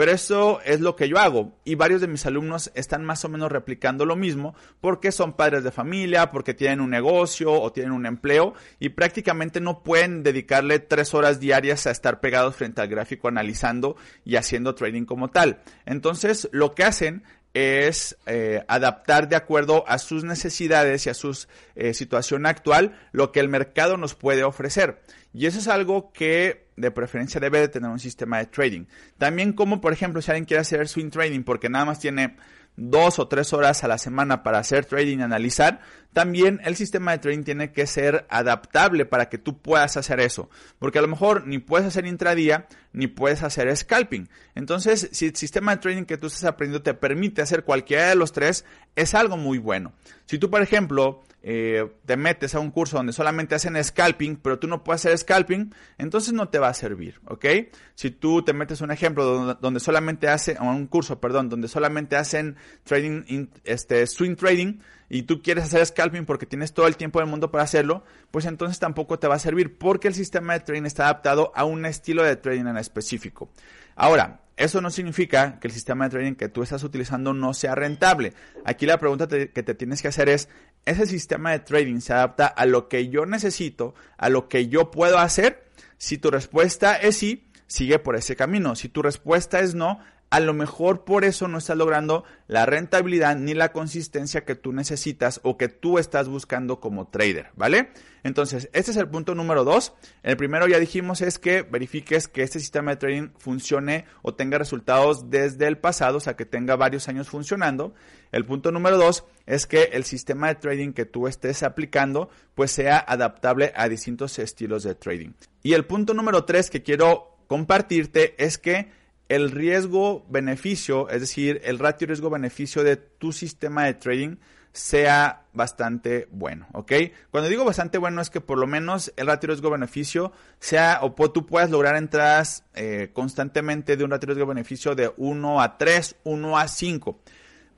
Pero 0.00 0.12
eso 0.12 0.62
es 0.64 0.80
lo 0.80 0.96
que 0.96 1.10
yo 1.10 1.18
hago 1.18 1.52
y 1.62 1.74
varios 1.74 2.00
de 2.00 2.06
mis 2.06 2.24
alumnos 2.24 2.70
están 2.74 3.04
más 3.04 3.22
o 3.26 3.28
menos 3.28 3.52
replicando 3.52 4.06
lo 4.06 4.16
mismo 4.16 4.54
porque 4.80 5.12
son 5.12 5.34
padres 5.34 5.62
de 5.62 5.70
familia, 5.70 6.30
porque 6.30 6.54
tienen 6.54 6.80
un 6.80 6.88
negocio 6.88 7.52
o 7.52 7.70
tienen 7.70 7.92
un 7.92 8.06
empleo 8.06 8.54
y 8.78 8.88
prácticamente 8.88 9.60
no 9.60 9.82
pueden 9.82 10.22
dedicarle 10.22 10.78
tres 10.78 11.12
horas 11.12 11.38
diarias 11.38 11.86
a 11.86 11.90
estar 11.90 12.20
pegados 12.20 12.56
frente 12.56 12.80
al 12.80 12.88
gráfico 12.88 13.28
analizando 13.28 13.94
y 14.24 14.36
haciendo 14.36 14.74
trading 14.74 15.04
como 15.04 15.28
tal. 15.28 15.60
Entonces 15.84 16.48
lo 16.50 16.74
que 16.74 16.84
hacen 16.84 17.22
es 17.54 18.16
eh, 18.26 18.62
adaptar 18.68 19.28
de 19.28 19.36
acuerdo 19.36 19.84
a 19.88 19.98
sus 19.98 20.24
necesidades 20.24 21.06
y 21.06 21.10
a 21.10 21.14
su 21.14 21.46
eh, 21.74 21.94
situación 21.94 22.46
actual 22.46 22.98
lo 23.12 23.32
que 23.32 23.40
el 23.40 23.48
mercado 23.48 23.96
nos 23.96 24.14
puede 24.14 24.44
ofrecer. 24.44 25.00
Y 25.32 25.46
eso 25.46 25.58
es 25.58 25.68
algo 25.68 26.12
que 26.12 26.66
de 26.76 26.90
preferencia 26.90 27.40
debe 27.40 27.60
de 27.60 27.68
tener 27.68 27.90
un 27.90 27.98
sistema 27.98 28.38
de 28.38 28.46
trading. 28.46 28.84
También 29.18 29.52
como 29.52 29.80
por 29.80 29.92
ejemplo 29.92 30.22
si 30.22 30.30
alguien 30.30 30.44
quiere 30.44 30.60
hacer 30.60 30.88
swing 30.88 31.10
trading 31.10 31.42
porque 31.42 31.68
nada 31.68 31.84
más 31.84 31.98
tiene 31.98 32.36
dos 32.76 33.18
o 33.18 33.28
tres 33.28 33.52
horas 33.52 33.84
a 33.84 33.88
la 33.88 33.98
semana 33.98 34.42
para 34.42 34.58
hacer 34.58 34.86
trading 34.86 35.18
y 35.18 35.22
analizar, 35.22 35.80
también 36.12 36.60
el 36.64 36.76
sistema 36.76 37.12
de 37.12 37.18
trading 37.18 37.44
tiene 37.44 37.72
que 37.72 37.86
ser 37.86 38.26
adaptable 38.28 39.06
para 39.06 39.28
que 39.28 39.38
tú 39.38 39.60
puedas 39.60 39.96
hacer 39.96 40.20
eso. 40.20 40.50
Porque 40.78 40.98
a 40.98 41.02
lo 41.02 41.08
mejor 41.08 41.46
ni 41.46 41.58
puedes 41.58 41.86
hacer 41.86 42.06
intradía 42.06 42.66
ni 42.92 43.06
puedes 43.06 43.42
hacer 43.42 43.74
scalping. 43.76 44.28
Entonces, 44.54 45.08
si 45.12 45.26
el 45.26 45.36
sistema 45.36 45.74
de 45.74 45.82
trading 45.82 46.04
que 46.04 46.16
tú 46.16 46.26
estás 46.26 46.44
aprendiendo 46.44 46.82
te 46.82 46.94
permite 46.94 47.42
hacer 47.42 47.64
cualquiera 47.64 48.08
de 48.08 48.16
los 48.16 48.32
tres, 48.32 48.64
es 48.96 49.14
algo 49.14 49.36
muy 49.36 49.58
bueno. 49.58 49.92
Si 50.26 50.38
tú, 50.38 50.50
por 50.50 50.62
ejemplo, 50.62 51.22
eh, 51.42 51.88
te 52.04 52.16
metes 52.16 52.54
a 52.54 52.60
un 52.60 52.70
curso 52.70 52.96
donde 52.96 53.12
solamente 53.12 53.54
hacen 53.54 53.82
scalping, 53.82 54.36
pero 54.36 54.58
tú 54.58 54.66
no 54.66 54.84
puedes 54.84 55.06
hacer 55.06 55.16
scalping, 55.16 55.72
entonces 55.96 56.32
no 56.34 56.48
te 56.48 56.58
va 56.58 56.68
a 56.68 56.74
servir, 56.74 57.20
¿ok? 57.26 57.46
Si 57.94 58.10
tú 58.10 58.42
te 58.42 58.52
metes 58.52 58.80
un 58.80 58.90
ejemplo 58.90 59.54
donde, 59.54 59.80
solamente 59.80 60.28
hacen, 60.28 60.60
un 60.60 60.86
curso, 60.86 61.20
perdón, 61.20 61.48
donde 61.48 61.68
solamente 61.68 62.16
hacen 62.16 62.56
trading, 62.84 63.46
este, 63.64 64.06
swing 64.06 64.34
trading, 64.34 64.80
y 65.10 65.24
tú 65.24 65.42
quieres 65.42 65.64
hacer 65.64 65.84
scalping 65.84 66.24
porque 66.24 66.46
tienes 66.46 66.72
todo 66.72 66.86
el 66.86 66.96
tiempo 66.96 67.18
del 67.18 67.28
mundo 67.28 67.50
para 67.50 67.64
hacerlo, 67.64 68.04
pues 68.30 68.46
entonces 68.46 68.78
tampoco 68.78 69.18
te 69.18 69.26
va 69.26 69.34
a 69.34 69.40
servir 69.40 69.76
porque 69.76 70.08
el 70.08 70.14
sistema 70.14 70.54
de 70.54 70.60
trading 70.60 70.84
está 70.84 71.04
adaptado 71.04 71.52
a 71.54 71.64
un 71.64 71.84
estilo 71.84 72.22
de 72.22 72.36
trading 72.36 72.66
en 72.66 72.78
específico. 72.78 73.50
Ahora, 73.96 74.40
eso 74.56 74.80
no 74.80 74.90
significa 74.90 75.58
que 75.58 75.66
el 75.66 75.74
sistema 75.74 76.04
de 76.04 76.10
trading 76.10 76.34
que 76.34 76.48
tú 76.48 76.62
estás 76.62 76.84
utilizando 76.84 77.34
no 77.34 77.54
sea 77.54 77.74
rentable. 77.74 78.34
Aquí 78.64 78.86
la 78.86 78.98
pregunta 78.98 79.26
que 79.26 79.48
te 79.48 79.74
tienes 79.74 80.00
que 80.00 80.08
hacer 80.08 80.28
es, 80.28 80.48
¿ese 80.84 81.06
sistema 81.06 81.50
de 81.50 81.58
trading 81.58 82.00
se 82.00 82.12
adapta 82.12 82.46
a 82.46 82.64
lo 82.66 82.88
que 82.88 83.08
yo 83.08 83.26
necesito, 83.26 83.94
a 84.16 84.28
lo 84.28 84.48
que 84.48 84.68
yo 84.68 84.90
puedo 84.92 85.18
hacer? 85.18 85.70
Si 85.98 86.18
tu 86.18 86.30
respuesta 86.30 86.94
es 86.94 87.16
sí, 87.16 87.50
sigue 87.66 87.98
por 87.98 88.16
ese 88.16 88.36
camino. 88.36 88.76
Si 88.76 88.88
tu 88.88 89.02
respuesta 89.02 89.60
es 89.60 89.74
no, 89.74 89.98
a 90.30 90.38
lo 90.38 90.54
mejor 90.54 91.04
por 91.04 91.24
eso 91.24 91.48
no 91.48 91.58
estás 91.58 91.76
logrando 91.76 92.24
la 92.46 92.64
rentabilidad 92.64 93.36
ni 93.36 93.52
la 93.52 93.72
consistencia 93.72 94.44
que 94.44 94.54
tú 94.54 94.72
necesitas 94.72 95.40
o 95.42 95.56
que 95.56 95.68
tú 95.68 95.98
estás 95.98 96.28
buscando 96.28 96.78
como 96.78 97.08
trader, 97.08 97.50
¿vale? 97.56 97.90
Entonces, 98.22 98.68
este 98.72 98.92
es 98.92 98.96
el 98.96 99.08
punto 99.08 99.34
número 99.34 99.64
dos. 99.64 99.92
El 100.22 100.36
primero 100.36 100.68
ya 100.68 100.78
dijimos 100.78 101.20
es 101.20 101.40
que 101.40 101.62
verifiques 101.62 102.28
que 102.28 102.42
este 102.42 102.60
sistema 102.60 102.92
de 102.92 102.96
trading 102.98 103.28
funcione 103.38 104.04
o 104.22 104.34
tenga 104.34 104.58
resultados 104.58 105.30
desde 105.30 105.66
el 105.66 105.78
pasado, 105.78 106.18
o 106.18 106.20
sea, 106.20 106.36
que 106.36 106.46
tenga 106.46 106.76
varios 106.76 107.08
años 107.08 107.28
funcionando. 107.28 107.92
El 108.30 108.44
punto 108.44 108.70
número 108.70 108.98
dos 108.98 109.24
es 109.46 109.66
que 109.66 109.90
el 109.94 110.04
sistema 110.04 110.46
de 110.48 110.54
trading 110.54 110.92
que 110.92 111.06
tú 111.06 111.26
estés 111.26 111.64
aplicando 111.64 112.30
pues 112.54 112.70
sea 112.70 112.98
adaptable 112.98 113.72
a 113.74 113.88
distintos 113.88 114.38
estilos 114.38 114.84
de 114.84 114.94
trading. 114.94 115.30
Y 115.64 115.72
el 115.72 115.86
punto 115.86 116.14
número 116.14 116.44
tres 116.44 116.70
que 116.70 116.82
quiero 116.82 117.36
compartirte 117.48 118.36
es 118.38 118.58
que 118.58 118.99
el 119.30 119.52
riesgo-beneficio, 119.52 121.08
es 121.08 121.20
decir, 121.20 121.60
el 121.64 121.78
ratio 121.78 122.08
riesgo-beneficio 122.08 122.82
de 122.82 122.96
tu 122.96 123.30
sistema 123.30 123.84
de 123.84 123.94
trading 123.94 124.36
sea 124.72 125.46
bastante 125.52 126.26
bueno, 126.32 126.66
¿ok? 126.72 126.92
Cuando 127.30 127.48
digo 127.48 127.64
bastante 127.64 127.98
bueno 127.98 128.20
es 128.20 128.28
que 128.28 128.40
por 128.40 128.58
lo 128.58 128.66
menos 128.66 129.12
el 129.16 129.28
ratio 129.28 129.46
riesgo-beneficio 129.46 130.32
sea 130.58 130.98
o 131.02 131.14
tú 131.30 131.46
puedas 131.46 131.70
lograr 131.70 131.94
entradas 131.94 132.64
eh, 132.74 133.10
constantemente 133.12 133.96
de 133.96 134.02
un 134.02 134.10
ratio 134.10 134.26
riesgo-beneficio 134.26 134.96
de 134.96 135.12
1 135.16 135.60
a 135.60 135.78
3, 135.78 136.16
1 136.24 136.58
a 136.58 136.66
5. 136.66 137.20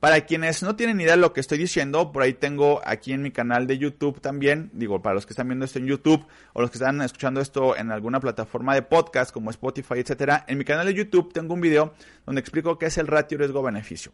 Para 0.02 0.22
quienes 0.22 0.64
no 0.64 0.74
tienen 0.74 1.00
idea 1.00 1.12
de 1.12 1.20
lo 1.20 1.32
que 1.32 1.38
estoy 1.38 1.58
diciendo, 1.58 2.10
por 2.10 2.24
ahí 2.24 2.32
tengo 2.32 2.80
aquí 2.84 3.12
en 3.12 3.22
mi 3.22 3.30
canal 3.30 3.68
de 3.68 3.78
YouTube 3.78 4.20
también, 4.20 4.68
digo, 4.72 5.00
para 5.00 5.14
los 5.14 5.26
que 5.26 5.32
están 5.32 5.46
viendo 5.46 5.64
esto 5.64 5.78
en 5.78 5.86
YouTube 5.86 6.26
o 6.54 6.60
los 6.60 6.72
que 6.72 6.78
están 6.78 7.00
escuchando 7.02 7.40
esto 7.40 7.76
en 7.76 7.92
alguna 7.92 8.18
plataforma 8.18 8.74
de 8.74 8.82
podcast 8.82 9.30
como 9.30 9.50
Spotify, 9.50 10.00
etcétera, 10.00 10.44
en 10.48 10.58
mi 10.58 10.64
canal 10.64 10.86
de 10.86 10.94
YouTube 10.94 11.32
tengo 11.32 11.54
un 11.54 11.60
video 11.60 11.94
donde 12.26 12.40
explico 12.40 12.78
qué 12.78 12.86
es 12.86 12.98
el 12.98 13.06
ratio 13.06 13.38
riesgo-beneficio. 13.38 14.10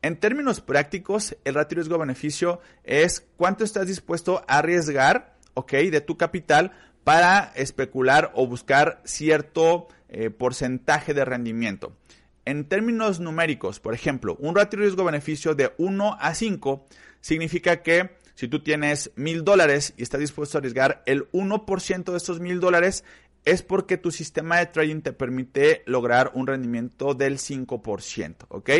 En 0.00 0.16
términos 0.16 0.60
prácticos, 0.60 1.36
el 1.44 1.54
ratio 1.54 1.74
riesgo-beneficio 1.74 2.60
es 2.84 3.26
cuánto 3.36 3.64
estás 3.64 3.88
dispuesto 3.88 4.44
a 4.46 4.58
arriesgar, 4.58 5.34
¿ok? 5.54 5.72
De 5.72 6.00
tu 6.00 6.16
capital 6.16 6.70
para 7.02 7.50
especular 7.56 8.30
o 8.36 8.46
buscar 8.46 9.00
cierto 9.02 9.88
eh, 10.08 10.30
porcentaje 10.30 11.14
de 11.14 11.24
rendimiento. 11.24 11.96
En 12.44 12.68
términos 12.68 13.20
numéricos, 13.20 13.78
por 13.78 13.94
ejemplo, 13.94 14.36
un 14.40 14.56
ratio 14.56 14.80
riesgo-beneficio 14.80 15.54
de 15.54 15.72
1 15.78 16.16
a 16.20 16.34
5 16.34 16.86
significa 17.20 17.82
que 17.82 18.10
si 18.34 18.48
tú 18.48 18.62
tienes 18.62 19.12
mil 19.14 19.44
dólares 19.44 19.94
y 19.96 20.02
estás 20.02 20.20
dispuesto 20.20 20.56
a 20.56 20.60
arriesgar 20.60 21.02
el 21.06 21.30
1% 21.30 22.10
de 22.10 22.16
estos 22.16 22.40
mil 22.40 22.58
dólares, 22.58 23.04
es 23.44 23.62
porque 23.62 23.96
tu 23.96 24.10
sistema 24.10 24.58
de 24.58 24.66
trading 24.66 25.00
te 25.00 25.12
permite 25.12 25.82
lograr 25.86 26.32
un 26.34 26.46
rendimiento 26.46 27.14
del 27.14 27.38
5%, 27.38 28.46
¿ok? 28.48 28.70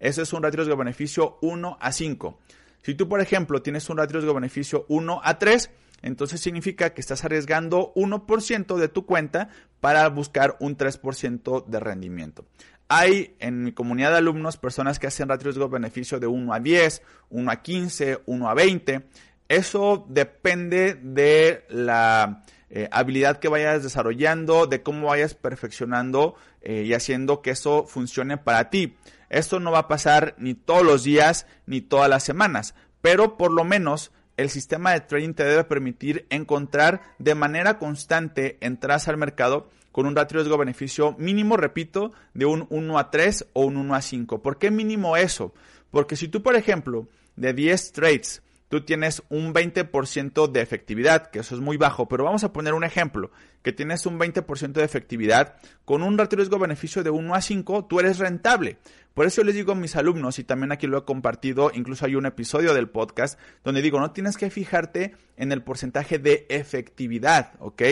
Eso 0.00 0.22
es 0.22 0.32
un 0.32 0.42
ratio 0.42 0.58
riesgo-beneficio 0.58 1.38
1 1.42 1.78
a 1.80 1.92
5. 1.92 2.38
Si 2.82 2.94
tú, 2.94 3.08
por 3.08 3.20
ejemplo, 3.20 3.62
tienes 3.62 3.88
un 3.88 3.98
ratio 3.98 4.18
riesgo-beneficio 4.18 4.86
1 4.88 5.20
a 5.22 5.38
3, 5.38 5.70
entonces 6.02 6.40
significa 6.40 6.90
que 6.90 7.00
estás 7.00 7.24
arriesgando 7.24 7.92
1% 7.94 8.76
de 8.76 8.88
tu 8.88 9.06
cuenta 9.06 9.48
para 9.80 10.08
buscar 10.08 10.56
un 10.60 10.76
3% 10.76 11.64
de 11.66 11.80
rendimiento. 11.80 12.44
Hay 12.88 13.36
en 13.38 13.62
mi 13.62 13.72
comunidad 13.72 14.10
de 14.10 14.18
alumnos 14.18 14.56
personas 14.56 14.98
que 14.98 15.06
hacen 15.06 15.28
ratio 15.28 15.44
riesgo-beneficio 15.44 16.20
de 16.20 16.26
1 16.26 16.52
a 16.52 16.60
10, 16.60 17.02
1 17.30 17.50
a 17.50 17.62
15, 17.62 18.20
1 18.26 18.48
a 18.48 18.54
20. 18.54 19.02
Eso 19.48 20.04
depende 20.08 20.94
de 20.94 21.64
la 21.68 22.42
eh, 22.68 22.88
habilidad 22.90 23.38
que 23.38 23.48
vayas 23.48 23.82
desarrollando, 23.82 24.66
de 24.66 24.82
cómo 24.82 25.08
vayas 25.08 25.34
perfeccionando 25.34 26.34
eh, 26.62 26.82
y 26.86 26.94
haciendo 26.94 27.42
que 27.42 27.50
eso 27.50 27.84
funcione 27.86 28.38
para 28.38 28.70
ti. 28.70 28.96
Esto 29.32 29.58
no 29.58 29.72
va 29.72 29.80
a 29.80 29.88
pasar 29.88 30.36
ni 30.38 30.54
todos 30.54 30.84
los 30.84 31.04
días 31.04 31.46
ni 31.66 31.80
todas 31.80 32.08
las 32.08 32.22
semanas, 32.22 32.74
pero 33.00 33.36
por 33.38 33.50
lo 33.50 33.64
menos 33.64 34.12
el 34.36 34.50
sistema 34.50 34.92
de 34.92 35.00
trading 35.00 35.32
te 35.32 35.44
debe 35.44 35.64
permitir 35.64 36.26
encontrar 36.28 37.00
de 37.18 37.34
manera 37.34 37.78
constante 37.78 38.58
entradas 38.60 39.08
al 39.08 39.16
mercado 39.16 39.70
con 39.90 40.06
un 40.06 40.14
ratio 40.14 40.38
riesgo-beneficio 40.38 41.16
mínimo, 41.18 41.56
repito, 41.56 42.12
de 42.34 42.44
un 42.44 42.66
1 42.68 42.98
a 42.98 43.10
3 43.10 43.46
o 43.54 43.64
un 43.64 43.78
1 43.78 43.94
a 43.94 44.02
5. 44.02 44.42
¿Por 44.42 44.58
qué 44.58 44.70
mínimo 44.70 45.16
eso? 45.16 45.54
Porque 45.90 46.16
si 46.16 46.28
tú, 46.28 46.42
por 46.42 46.54
ejemplo, 46.54 47.08
de 47.36 47.54
10 47.54 47.92
trades, 47.92 48.42
tú 48.68 48.80
tienes 48.80 49.22
un 49.28 49.52
20% 49.52 50.50
de 50.50 50.62
efectividad, 50.62 51.30
que 51.30 51.40
eso 51.40 51.54
es 51.54 51.60
muy 51.60 51.76
bajo, 51.76 52.08
pero 52.08 52.24
vamos 52.24 52.42
a 52.42 52.54
poner 52.54 52.72
un 52.72 52.84
ejemplo, 52.84 53.30
que 53.62 53.74
tienes 53.74 54.06
un 54.06 54.18
20% 54.18 54.72
de 54.72 54.84
efectividad, 54.84 55.56
con 55.84 56.02
un 56.02 56.16
ratio 56.16 56.38
riesgo-beneficio 56.38 57.02
de 57.02 57.10
1 57.10 57.34
a 57.34 57.42
5, 57.42 57.84
tú 57.84 58.00
eres 58.00 58.18
rentable. 58.18 58.78
Por 59.14 59.26
eso 59.26 59.44
les 59.44 59.54
digo 59.54 59.72
a 59.72 59.74
mis 59.74 59.96
alumnos, 59.96 60.38
y 60.38 60.44
también 60.44 60.72
aquí 60.72 60.86
lo 60.86 60.98
he 60.98 61.04
compartido, 61.04 61.70
incluso 61.74 62.06
hay 62.06 62.14
un 62.14 62.26
episodio 62.26 62.74
del 62.74 62.88
podcast, 62.88 63.38
donde 63.64 63.82
digo, 63.82 64.00
no 64.00 64.12
tienes 64.12 64.36
que 64.36 64.50
fijarte 64.50 65.14
en 65.36 65.52
el 65.52 65.62
porcentaje 65.62 66.18
de 66.18 66.46
efectividad, 66.48 67.52
¿ok? 67.58 67.82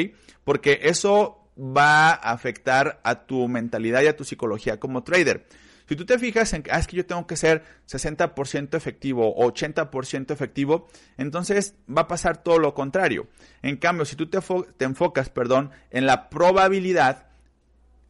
Porque 0.45 0.81
eso 0.83 1.41
va 1.57 2.11
a 2.11 2.33
afectar 2.33 3.01
a 3.05 3.27
tu 3.27 3.49
mentalidad 3.49 4.03
y 4.03 4.07
a 4.07 4.17
tu 4.17 4.25
psicología 4.25 4.81
como 4.81 5.03
trader. 5.03 5.47
Si 5.91 5.97
tú 5.97 6.07
te 6.07 6.21
fijas 6.21 6.53
en 6.53 6.63
que 6.63 6.71
ah, 6.71 6.79
es 6.79 6.87
que 6.87 6.97
yo 6.97 7.05
tengo 7.05 7.27
que 7.27 7.35
ser 7.35 7.65
60% 7.91 8.77
efectivo 8.77 9.35
o 9.35 9.53
80% 9.53 10.31
efectivo, 10.31 10.87
entonces 11.19 11.75
va 11.89 12.03
a 12.03 12.07
pasar 12.07 12.45
todo 12.45 12.61
lo 12.61 12.75
contrario. 12.75 13.27
En 13.61 13.77
cambio, 13.77 14.05
si 14.05 14.15
tú 14.15 14.29
te, 14.29 14.39
enfocas, 14.85 15.31
perdón, 15.31 15.73
en 15.91 16.07
la 16.07 16.31
probabilidad, 16.31 17.30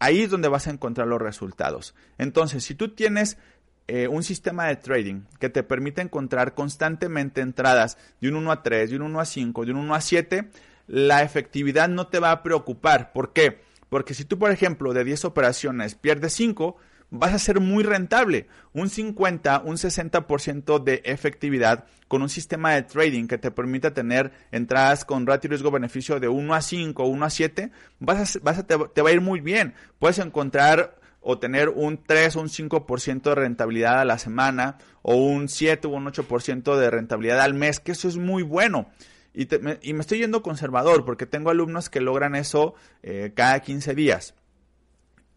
ahí 0.00 0.22
es 0.22 0.30
donde 0.30 0.48
vas 0.48 0.66
a 0.66 0.70
encontrar 0.70 1.06
los 1.06 1.22
resultados. 1.22 1.94
Entonces, 2.18 2.64
si 2.64 2.74
tú 2.74 2.88
tienes 2.88 3.38
eh, 3.86 4.08
un 4.08 4.22
sistema 4.22 4.66
de 4.66 4.76
trading 4.76 5.22
que 5.38 5.48
te 5.48 5.62
permite 5.62 6.00
encontrar 6.00 6.54
constantemente 6.54 7.40
entradas 7.40 7.98
de 8.20 8.28
un 8.28 8.36
1 8.36 8.50
a 8.52 8.62
3, 8.62 8.90
de 8.90 8.96
un 8.96 9.02
1 9.02 9.20
a 9.20 9.24
5, 9.24 9.64
de 9.64 9.72
un 9.72 9.78
1 9.78 9.94
a 9.94 10.00
7, 10.00 10.50
la 10.88 11.22
efectividad 11.22 11.88
no 11.88 12.08
te 12.08 12.18
va 12.18 12.32
a 12.32 12.42
preocupar. 12.42 13.12
¿Por 13.12 13.32
qué? 13.32 13.60
Porque 13.88 14.14
si 14.14 14.24
tú, 14.24 14.38
por 14.38 14.50
ejemplo, 14.50 14.92
de 14.92 15.04
10 15.04 15.24
operaciones 15.26 15.94
pierdes 15.94 16.32
5, 16.34 16.76
vas 17.10 17.34
a 17.34 17.38
ser 17.38 17.60
muy 17.60 17.82
rentable. 17.82 18.46
Un 18.72 18.88
50, 18.88 19.62
un 19.64 19.76
60% 19.76 20.82
de 20.82 21.02
efectividad 21.04 21.84
con 22.08 22.22
un 22.22 22.28
sistema 22.28 22.72
de 22.72 22.82
trading 22.82 23.26
que 23.26 23.38
te 23.38 23.50
permita 23.50 23.92
tener 23.92 24.32
entradas 24.50 25.04
con 25.04 25.26
ratio 25.26 25.50
riesgo-beneficio 25.50 26.20
de 26.20 26.28
1 26.28 26.54
a 26.54 26.60
5, 26.60 27.04
1 27.04 27.24
a 27.24 27.30
7, 27.30 27.70
vas 27.98 28.36
a, 28.36 28.38
vas 28.42 28.58
a 28.58 28.66
te, 28.66 28.76
te, 28.92 29.02
va 29.02 29.10
a 29.10 29.12
ir 29.12 29.20
muy 29.20 29.40
bien. 29.40 29.74
Puedes 29.98 30.18
encontrar 30.18 30.98
o 31.20 31.38
tener 31.38 31.68
un 31.68 32.02
3 32.02 32.36
o 32.36 32.40
un 32.40 32.48
5% 32.48 33.22
de 33.22 33.34
rentabilidad 33.34 34.00
a 34.00 34.04
la 34.04 34.18
semana 34.18 34.78
o 35.02 35.16
un 35.16 35.48
7 35.48 35.86
o 35.86 35.90
un 35.90 36.06
8% 36.06 36.76
de 36.76 36.90
rentabilidad 36.90 37.40
al 37.40 37.54
mes, 37.54 37.80
que 37.80 37.92
eso 37.92 38.08
es 38.08 38.16
muy 38.16 38.42
bueno. 38.42 38.88
Y, 39.32 39.46
me, 39.60 39.78
y 39.82 39.92
me, 39.92 40.00
estoy 40.00 40.18
yendo 40.18 40.42
conservador 40.42 41.04
porque 41.04 41.26
tengo 41.26 41.50
alumnos 41.50 41.88
que 41.88 42.00
logran 42.00 42.34
eso 42.34 42.74
eh, 43.02 43.32
cada 43.34 43.60
15 43.60 43.94
días. 43.94 44.34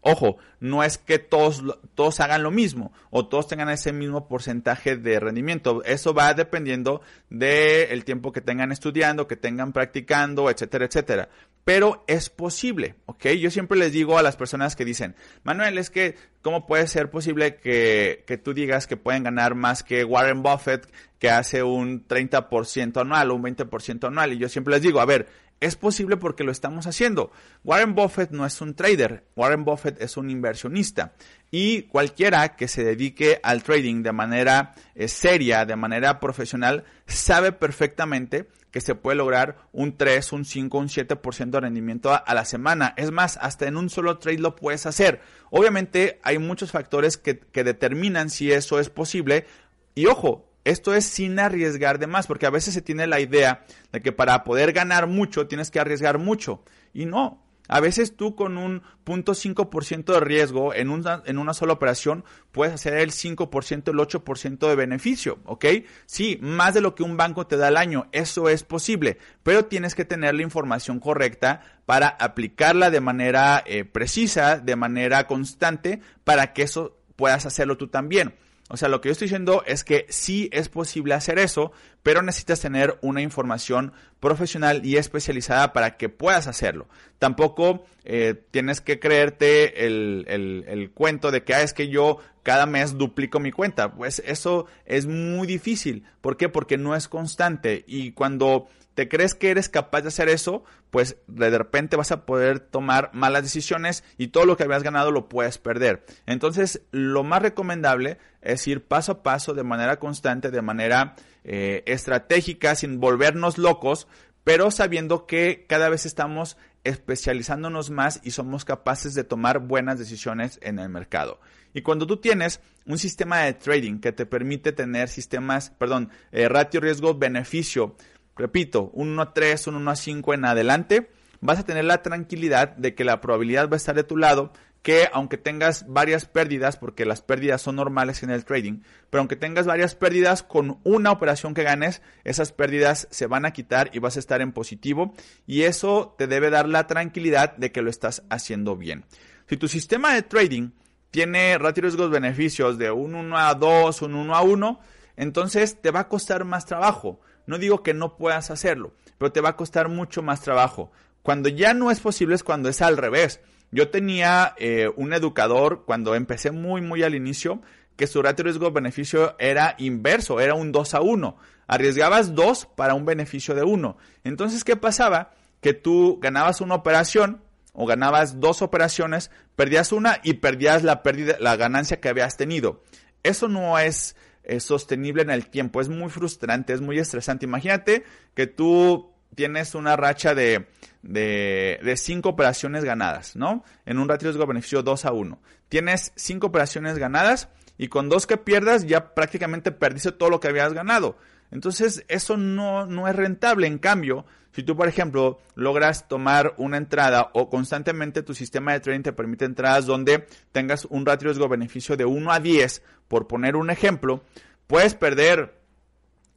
Ojo, 0.06 0.36
no 0.60 0.84
es 0.84 0.98
que 0.98 1.18
todos, 1.18 1.62
todos 1.94 2.20
hagan 2.20 2.42
lo 2.42 2.50
mismo 2.50 2.92
o 3.08 3.26
todos 3.26 3.48
tengan 3.48 3.70
ese 3.70 3.90
mismo 3.90 4.28
porcentaje 4.28 4.96
de 4.96 5.18
rendimiento. 5.18 5.82
Eso 5.84 6.12
va 6.12 6.34
dependiendo 6.34 7.00
del 7.30 8.04
tiempo 8.04 8.30
que 8.30 8.42
tengan 8.42 8.70
estudiando, 8.70 9.26
que 9.26 9.36
tengan 9.36 9.72
practicando, 9.72 10.50
etcétera, 10.50 10.84
etcétera. 10.84 11.30
Pero 11.64 12.04
es 12.06 12.28
posible, 12.28 12.96
¿ok? 13.06 13.28
Yo 13.28 13.50
siempre 13.50 13.78
les 13.78 13.92
digo 13.92 14.18
a 14.18 14.22
las 14.22 14.36
personas 14.36 14.76
que 14.76 14.84
dicen, 14.84 15.16
Manuel, 15.42 15.78
es 15.78 15.88
que, 15.88 16.16
¿cómo 16.42 16.66
puede 16.66 16.86
ser 16.86 17.10
posible 17.10 17.56
que, 17.56 18.24
que 18.26 18.36
tú 18.36 18.52
digas 18.52 18.86
que 18.86 18.98
pueden 18.98 19.22
ganar 19.22 19.54
más 19.54 19.82
que 19.82 20.04
Warren 20.04 20.42
Buffett, 20.42 20.86
que 21.18 21.30
hace 21.30 21.62
un 21.62 22.06
30% 22.06 23.00
anual 23.00 23.30
o 23.30 23.36
un 23.36 23.42
20% 23.42 24.08
anual? 24.08 24.34
Y 24.34 24.38
yo 24.38 24.50
siempre 24.50 24.74
les 24.74 24.82
digo, 24.82 25.00
a 25.00 25.06
ver, 25.06 25.26
es 25.60 25.76
posible 25.76 26.16
porque 26.16 26.44
lo 26.44 26.52
estamos 26.52 26.86
haciendo. 26.86 27.30
Warren 27.64 27.94
Buffett 27.94 28.30
no 28.30 28.44
es 28.44 28.60
un 28.60 28.74
trader, 28.74 29.24
Warren 29.36 29.64
Buffett 29.64 30.00
es 30.00 30.16
un 30.16 30.30
inversionista. 30.30 31.14
Y 31.50 31.82
cualquiera 31.82 32.56
que 32.56 32.68
se 32.68 32.84
dedique 32.84 33.40
al 33.42 33.62
trading 33.62 34.02
de 34.02 34.12
manera 34.12 34.74
eh, 34.94 35.08
seria, 35.08 35.64
de 35.64 35.76
manera 35.76 36.20
profesional, 36.20 36.84
sabe 37.06 37.52
perfectamente 37.52 38.48
que 38.70 38.80
se 38.80 38.96
puede 38.96 39.16
lograr 39.16 39.68
un 39.72 39.96
3, 39.96 40.32
un 40.32 40.44
5, 40.44 40.78
un 40.78 40.88
7% 40.88 41.50
de 41.50 41.60
rendimiento 41.60 42.12
a, 42.12 42.34
la 42.34 42.44
semana. 42.44 42.92
Es 42.96 43.12
más, 43.12 43.38
hasta 43.40 43.68
en 43.68 43.76
un 43.76 43.88
solo 43.88 44.18
trade 44.18 44.38
lo 44.38 44.56
puedes 44.56 44.84
hacer. 44.84 45.20
Obviamente 45.50 46.18
hay 46.24 46.38
muchos 46.38 46.72
factores 46.72 47.16
que 47.16 47.64
determinan 47.64 48.30
si 48.30 48.50
eso 48.50 48.80
es 48.80 48.90
posible. 48.90 49.46
Y 49.94 50.06
ojo, 50.06 50.53
esto 50.64 50.94
es 50.94 51.04
sin 51.04 51.38
arriesgar 51.38 51.98
de 51.98 52.06
más, 52.06 52.26
porque 52.26 52.46
a 52.46 52.50
veces 52.50 52.74
se 52.74 52.82
tiene 52.82 53.06
la 53.06 53.20
idea 53.20 53.64
de 53.92 54.00
que 54.00 54.12
para 54.12 54.44
poder 54.44 54.72
ganar 54.72 55.06
mucho 55.06 55.46
tienes 55.46 55.70
que 55.70 55.80
arriesgar 55.80 56.18
mucho. 56.18 56.62
Y 56.92 57.06
no. 57.06 57.44
A 57.66 57.80
veces 57.80 58.14
tú 58.14 58.34
con 58.34 58.58
un 58.58 58.82
0.5% 59.06 60.12
de 60.12 60.20
riesgo 60.20 60.74
en 60.74 60.90
una, 60.90 61.22
en 61.24 61.38
una 61.38 61.54
sola 61.54 61.72
operación 61.72 62.24
puedes 62.52 62.74
hacer 62.74 62.94
el 62.94 63.10
5%, 63.10 63.88
el 63.88 63.96
8% 63.96 64.68
de 64.68 64.76
beneficio, 64.76 65.38
¿ok? 65.44 65.64
Sí, 66.04 66.38
más 66.42 66.74
de 66.74 66.82
lo 66.82 66.94
que 66.94 67.02
un 67.02 67.16
banco 67.16 67.46
te 67.46 67.56
da 67.56 67.68
al 67.68 67.78
año, 67.78 68.06
eso 68.12 68.50
es 68.50 68.64
posible, 68.64 69.16
pero 69.42 69.64
tienes 69.64 69.94
que 69.94 70.04
tener 70.04 70.34
la 70.34 70.42
información 70.42 71.00
correcta 71.00 71.62
para 71.86 72.08
aplicarla 72.08 72.90
de 72.90 73.00
manera 73.00 73.62
eh, 73.64 73.86
precisa, 73.86 74.58
de 74.58 74.76
manera 74.76 75.26
constante, 75.26 76.00
para 76.22 76.52
que 76.52 76.62
eso 76.62 76.98
puedas 77.16 77.46
hacerlo 77.46 77.78
tú 77.78 77.88
también. 77.88 78.34
O 78.70 78.78
sea, 78.78 78.88
lo 78.88 79.00
que 79.00 79.08
yo 79.08 79.12
estoy 79.12 79.26
diciendo 79.26 79.62
es 79.66 79.84
que 79.84 80.06
sí 80.08 80.48
es 80.50 80.70
posible 80.70 81.12
hacer 81.12 81.38
eso, 81.38 81.72
pero 82.02 82.22
necesitas 82.22 82.60
tener 82.60 82.98
una 83.02 83.20
información 83.20 83.92
profesional 84.20 84.84
y 84.86 84.96
especializada 84.96 85.74
para 85.74 85.98
que 85.98 86.08
puedas 86.08 86.46
hacerlo. 86.46 86.88
Tampoco 87.18 87.84
eh, 88.04 88.42
tienes 88.50 88.80
que 88.80 88.98
creerte 88.98 89.86
el, 89.86 90.24
el, 90.26 90.90
cuento 90.92 91.30
de 91.30 91.44
que 91.44 91.54
ah, 91.54 91.62
es 91.62 91.74
que 91.74 91.88
yo 91.88 92.18
cada 92.42 92.64
mes 92.64 92.96
duplico 92.96 93.38
mi 93.38 93.52
cuenta. 93.52 93.92
Pues 93.92 94.22
eso 94.24 94.66
es 94.86 95.06
muy 95.06 95.46
difícil. 95.46 96.04
¿Por 96.22 96.38
qué? 96.38 96.48
Porque 96.48 96.78
no 96.78 96.96
es 96.96 97.06
constante. 97.06 97.84
Y 97.86 98.12
cuando 98.12 98.68
te 98.94 99.08
crees 99.08 99.34
que 99.34 99.50
eres 99.50 99.68
capaz 99.68 100.02
de 100.02 100.08
hacer 100.08 100.28
eso, 100.28 100.64
pues 100.90 101.16
de 101.26 101.56
repente 101.56 101.96
vas 101.96 102.12
a 102.12 102.24
poder 102.24 102.60
tomar 102.60 103.10
malas 103.12 103.42
decisiones 103.42 104.04
y 104.16 104.28
todo 104.28 104.46
lo 104.46 104.56
que 104.56 104.64
habías 104.64 104.82
ganado 104.82 105.10
lo 105.10 105.28
puedes 105.28 105.58
perder. 105.58 106.04
Entonces, 106.26 106.82
lo 106.92 107.24
más 107.24 107.42
recomendable 107.42 108.18
es 108.40 108.66
ir 108.68 108.84
paso 108.84 109.12
a 109.12 109.22
paso 109.22 109.54
de 109.54 109.64
manera 109.64 109.98
constante, 109.98 110.50
de 110.50 110.62
manera 110.62 111.16
eh, 111.42 111.82
estratégica, 111.86 112.74
sin 112.74 113.00
volvernos 113.00 113.58
locos, 113.58 114.06
pero 114.44 114.70
sabiendo 114.70 115.26
que 115.26 115.66
cada 115.68 115.88
vez 115.88 116.06
estamos 116.06 116.56
especializándonos 116.84 117.90
más 117.90 118.20
y 118.22 118.30
somos 118.30 118.64
capaces 118.64 119.14
de 119.14 119.24
tomar 119.24 119.60
buenas 119.60 119.98
decisiones 119.98 120.58
en 120.62 120.78
el 120.78 120.90
mercado. 120.90 121.40
Y 121.72 121.82
cuando 121.82 122.06
tú 122.06 122.18
tienes 122.18 122.60
un 122.86 122.98
sistema 122.98 123.40
de 123.40 123.54
trading 123.54 123.98
que 123.98 124.12
te 124.12 124.26
permite 124.26 124.72
tener 124.72 125.08
sistemas, 125.08 125.70
perdón, 125.70 126.10
eh, 126.30 126.48
ratio 126.48 126.80
riesgo 126.80 127.14
beneficio 127.14 127.96
repito, 128.36 128.90
un 128.92 129.10
1 129.10 129.22
a 129.22 129.34
3, 129.34 129.66
un 129.68 129.76
1 129.76 129.90
a 129.90 129.96
5 129.96 130.34
en 130.34 130.44
adelante, 130.44 131.10
vas 131.40 131.58
a 131.58 131.64
tener 131.64 131.84
la 131.84 132.02
tranquilidad 132.02 132.76
de 132.76 132.94
que 132.94 133.04
la 133.04 133.20
probabilidad 133.20 133.68
va 133.68 133.74
a 133.74 133.76
estar 133.76 133.94
de 133.94 134.04
tu 134.04 134.16
lado, 134.16 134.52
que 134.84 135.08
aunque 135.12 135.38
tengas 135.38 135.86
varias 135.88 136.26
pérdidas, 136.26 136.76
porque 136.76 137.06
las 137.06 137.22
pérdidas 137.22 137.62
son 137.62 137.76
normales 137.76 138.22
en 138.22 138.30
el 138.30 138.44
trading, 138.44 138.82
pero 139.08 139.20
aunque 139.20 139.34
tengas 139.34 139.66
varias 139.66 139.94
pérdidas, 139.94 140.42
con 140.42 140.78
una 140.84 141.10
operación 141.10 141.54
que 141.54 141.62
ganes, 141.62 142.02
esas 142.24 142.52
pérdidas 142.52 143.08
se 143.10 143.26
van 143.26 143.46
a 143.46 143.52
quitar 143.52 143.90
y 143.94 143.98
vas 143.98 144.16
a 144.16 144.20
estar 144.20 144.42
en 144.42 144.52
positivo 144.52 145.14
y 145.46 145.62
eso 145.62 146.14
te 146.18 146.26
debe 146.26 146.50
dar 146.50 146.68
la 146.68 146.86
tranquilidad 146.86 147.56
de 147.56 147.72
que 147.72 147.80
lo 147.80 147.88
estás 147.88 148.24
haciendo 148.28 148.76
bien. 148.76 149.06
Si 149.48 149.56
tu 149.56 149.68
sistema 149.68 150.12
de 150.12 150.22
trading 150.22 150.70
tiene 151.10 151.56
ratio 151.56 151.82
riesgos 151.82 152.10
beneficios 152.10 152.76
de 152.76 152.90
un 152.90 153.14
1 153.14 153.38
a 153.38 153.54
2, 153.54 154.02
un 154.02 154.14
1 154.14 154.34
a 154.34 154.42
1, 154.42 154.80
entonces 155.16 155.80
te 155.80 155.92
va 155.92 156.00
a 156.00 156.08
costar 156.08 156.44
más 156.44 156.66
trabajo. 156.66 157.20
No 157.46 157.58
digo 157.58 157.82
que 157.82 157.94
no 157.94 158.16
puedas 158.16 158.50
hacerlo, 158.50 158.92
pero 159.18 159.32
te 159.32 159.40
va 159.40 159.50
a 159.50 159.56
costar 159.56 159.88
mucho 159.88 160.22
más 160.22 160.40
trabajo. 160.40 160.90
Cuando 161.22 161.48
ya 161.48 161.74
no 161.74 161.90
es 161.90 162.00
posible 162.00 162.34
es 162.34 162.42
cuando 162.42 162.68
es 162.68 162.82
al 162.82 162.96
revés. 162.96 163.40
Yo 163.70 163.90
tenía 163.90 164.54
eh, 164.58 164.90
un 164.96 165.12
educador 165.12 165.84
cuando 165.84 166.14
empecé 166.14 166.50
muy, 166.50 166.80
muy 166.80 167.02
al 167.02 167.14
inicio 167.14 167.60
que 167.96 168.06
su 168.06 168.22
ratio 168.22 168.44
riesgo-beneficio 168.44 169.36
era 169.38 169.74
inverso, 169.78 170.40
era 170.40 170.54
un 170.54 170.72
2 170.72 170.94
a 170.94 171.00
1. 171.00 171.36
Arriesgabas 171.66 172.34
2 172.34 172.68
para 172.76 172.94
un 172.94 173.04
beneficio 173.04 173.54
de 173.54 173.62
1. 173.62 173.96
Entonces, 174.24 174.64
¿qué 174.64 174.76
pasaba? 174.76 175.32
Que 175.60 175.74
tú 175.74 176.18
ganabas 176.20 176.60
una 176.60 176.74
operación 176.74 177.42
o 177.72 177.86
ganabas 177.86 178.40
dos 178.40 178.62
operaciones, 178.62 179.30
perdías 179.56 179.92
una 179.92 180.20
y 180.22 180.34
perdías 180.34 180.84
la 180.84 181.02
pérdida, 181.02 181.36
la 181.40 181.56
ganancia 181.56 182.00
que 182.00 182.08
habías 182.08 182.36
tenido. 182.36 182.82
Eso 183.22 183.48
no 183.48 183.78
es, 183.78 184.16
sostenible 184.60 185.22
en 185.22 185.30
el 185.30 185.46
tiempo, 185.48 185.80
es 185.80 185.88
muy 185.88 186.10
frustrante, 186.10 186.72
es 186.72 186.80
muy 186.80 186.98
estresante. 186.98 187.46
Imagínate 187.46 188.04
que 188.34 188.46
tú 188.46 189.12
tienes 189.34 189.74
una 189.74 189.96
racha 189.96 190.34
de, 190.34 190.66
de, 191.02 191.80
de 191.82 191.96
cinco 191.96 192.30
operaciones 192.30 192.84
ganadas, 192.84 193.36
¿no? 193.36 193.64
En 193.84 193.98
un 193.98 194.08
ratio 194.08 194.28
riesgo-beneficio 194.28 194.82
2 194.82 195.04
a 195.04 195.12
1. 195.12 195.40
Tienes 195.68 196.12
cinco 196.14 196.48
operaciones 196.48 196.98
ganadas 196.98 197.48
y 197.76 197.88
con 197.88 198.08
dos 198.08 198.26
que 198.26 198.36
pierdas 198.36 198.86
ya 198.86 199.14
prácticamente 199.14 199.72
perdiste 199.72 200.12
todo 200.12 200.30
lo 200.30 200.40
que 200.40 200.48
habías 200.48 200.72
ganado. 200.72 201.16
Entonces 201.50 202.04
eso 202.08 202.36
no, 202.36 202.86
no 202.86 203.08
es 203.08 203.16
rentable. 203.16 203.66
En 203.66 203.78
cambio, 203.78 204.24
si 204.54 204.62
tú, 204.62 204.76
por 204.76 204.86
ejemplo, 204.86 205.40
logras 205.56 206.06
tomar 206.06 206.54
una 206.58 206.76
entrada 206.76 207.30
o 207.34 207.50
constantemente 207.50 208.22
tu 208.22 208.34
sistema 208.34 208.72
de 208.72 208.78
trading 208.78 209.02
te 209.02 209.12
permite 209.12 209.44
entradas 209.44 209.84
donde 209.84 210.28
tengas 210.52 210.84
un 210.84 211.04
ratio 211.04 211.28
riesgo-beneficio 211.28 211.96
de 211.96 212.04
1 212.04 212.30
a 212.30 212.38
10, 212.38 212.82
por 213.08 213.26
poner 213.26 213.56
un 213.56 213.70
ejemplo, 213.70 214.22
puedes 214.68 214.94
perder, 214.94 215.58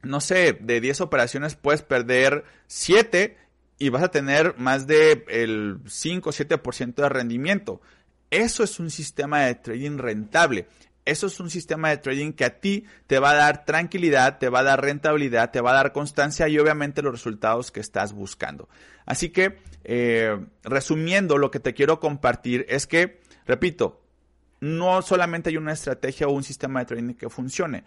no 0.02 0.20
sé, 0.20 0.58
de 0.60 0.80
10 0.80 1.00
operaciones 1.00 1.54
puedes 1.54 1.82
perder 1.82 2.44
7 2.66 3.36
y 3.78 3.88
vas 3.90 4.02
a 4.02 4.10
tener 4.10 4.58
más 4.58 4.88
de 4.88 5.24
el 5.28 5.78
5 5.86 6.28
o 6.28 6.32
7% 6.32 6.94
de 6.94 7.08
rendimiento. 7.08 7.80
Eso 8.30 8.64
es 8.64 8.80
un 8.80 8.90
sistema 8.90 9.42
de 9.42 9.54
trading 9.54 9.96
rentable. 9.96 10.66
Eso 11.08 11.26
es 11.26 11.40
un 11.40 11.48
sistema 11.48 11.88
de 11.88 11.96
trading 11.96 12.32
que 12.32 12.44
a 12.44 12.60
ti 12.60 12.84
te 13.06 13.18
va 13.18 13.30
a 13.30 13.34
dar 13.34 13.64
tranquilidad, 13.64 14.36
te 14.36 14.50
va 14.50 14.58
a 14.58 14.62
dar 14.62 14.82
rentabilidad, 14.82 15.50
te 15.50 15.62
va 15.62 15.70
a 15.70 15.74
dar 15.74 15.92
constancia 15.92 16.46
y 16.48 16.58
obviamente 16.58 17.00
los 17.00 17.12
resultados 17.12 17.70
que 17.70 17.80
estás 17.80 18.12
buscando. 18.12 18.68
Así 19.06 19.30
que, 19.30 19.56
eh, 19.84 20.38
resumiendo, 20.62 21.38
lo 21.38 21.50
que 21.50 21.60
te 21.60 21.72
quiero 21.72 21.98
compartir 21.98 22.66
es 22.68 22.86
que, 22.86 23.22
repito, 23.46 24.02
no 24.60 25.00
solamente 25.00 25.48
hay 25.48 25.56
una 25.56 25.72
estrategia 25.72 26.28
o 26.28 26.32
un 26.32 26.44
sistema 26.44 26.80
de 26.80 26.86
trading 26.86 27.14
que 27.14 27.30
funcione, 27.30 27.84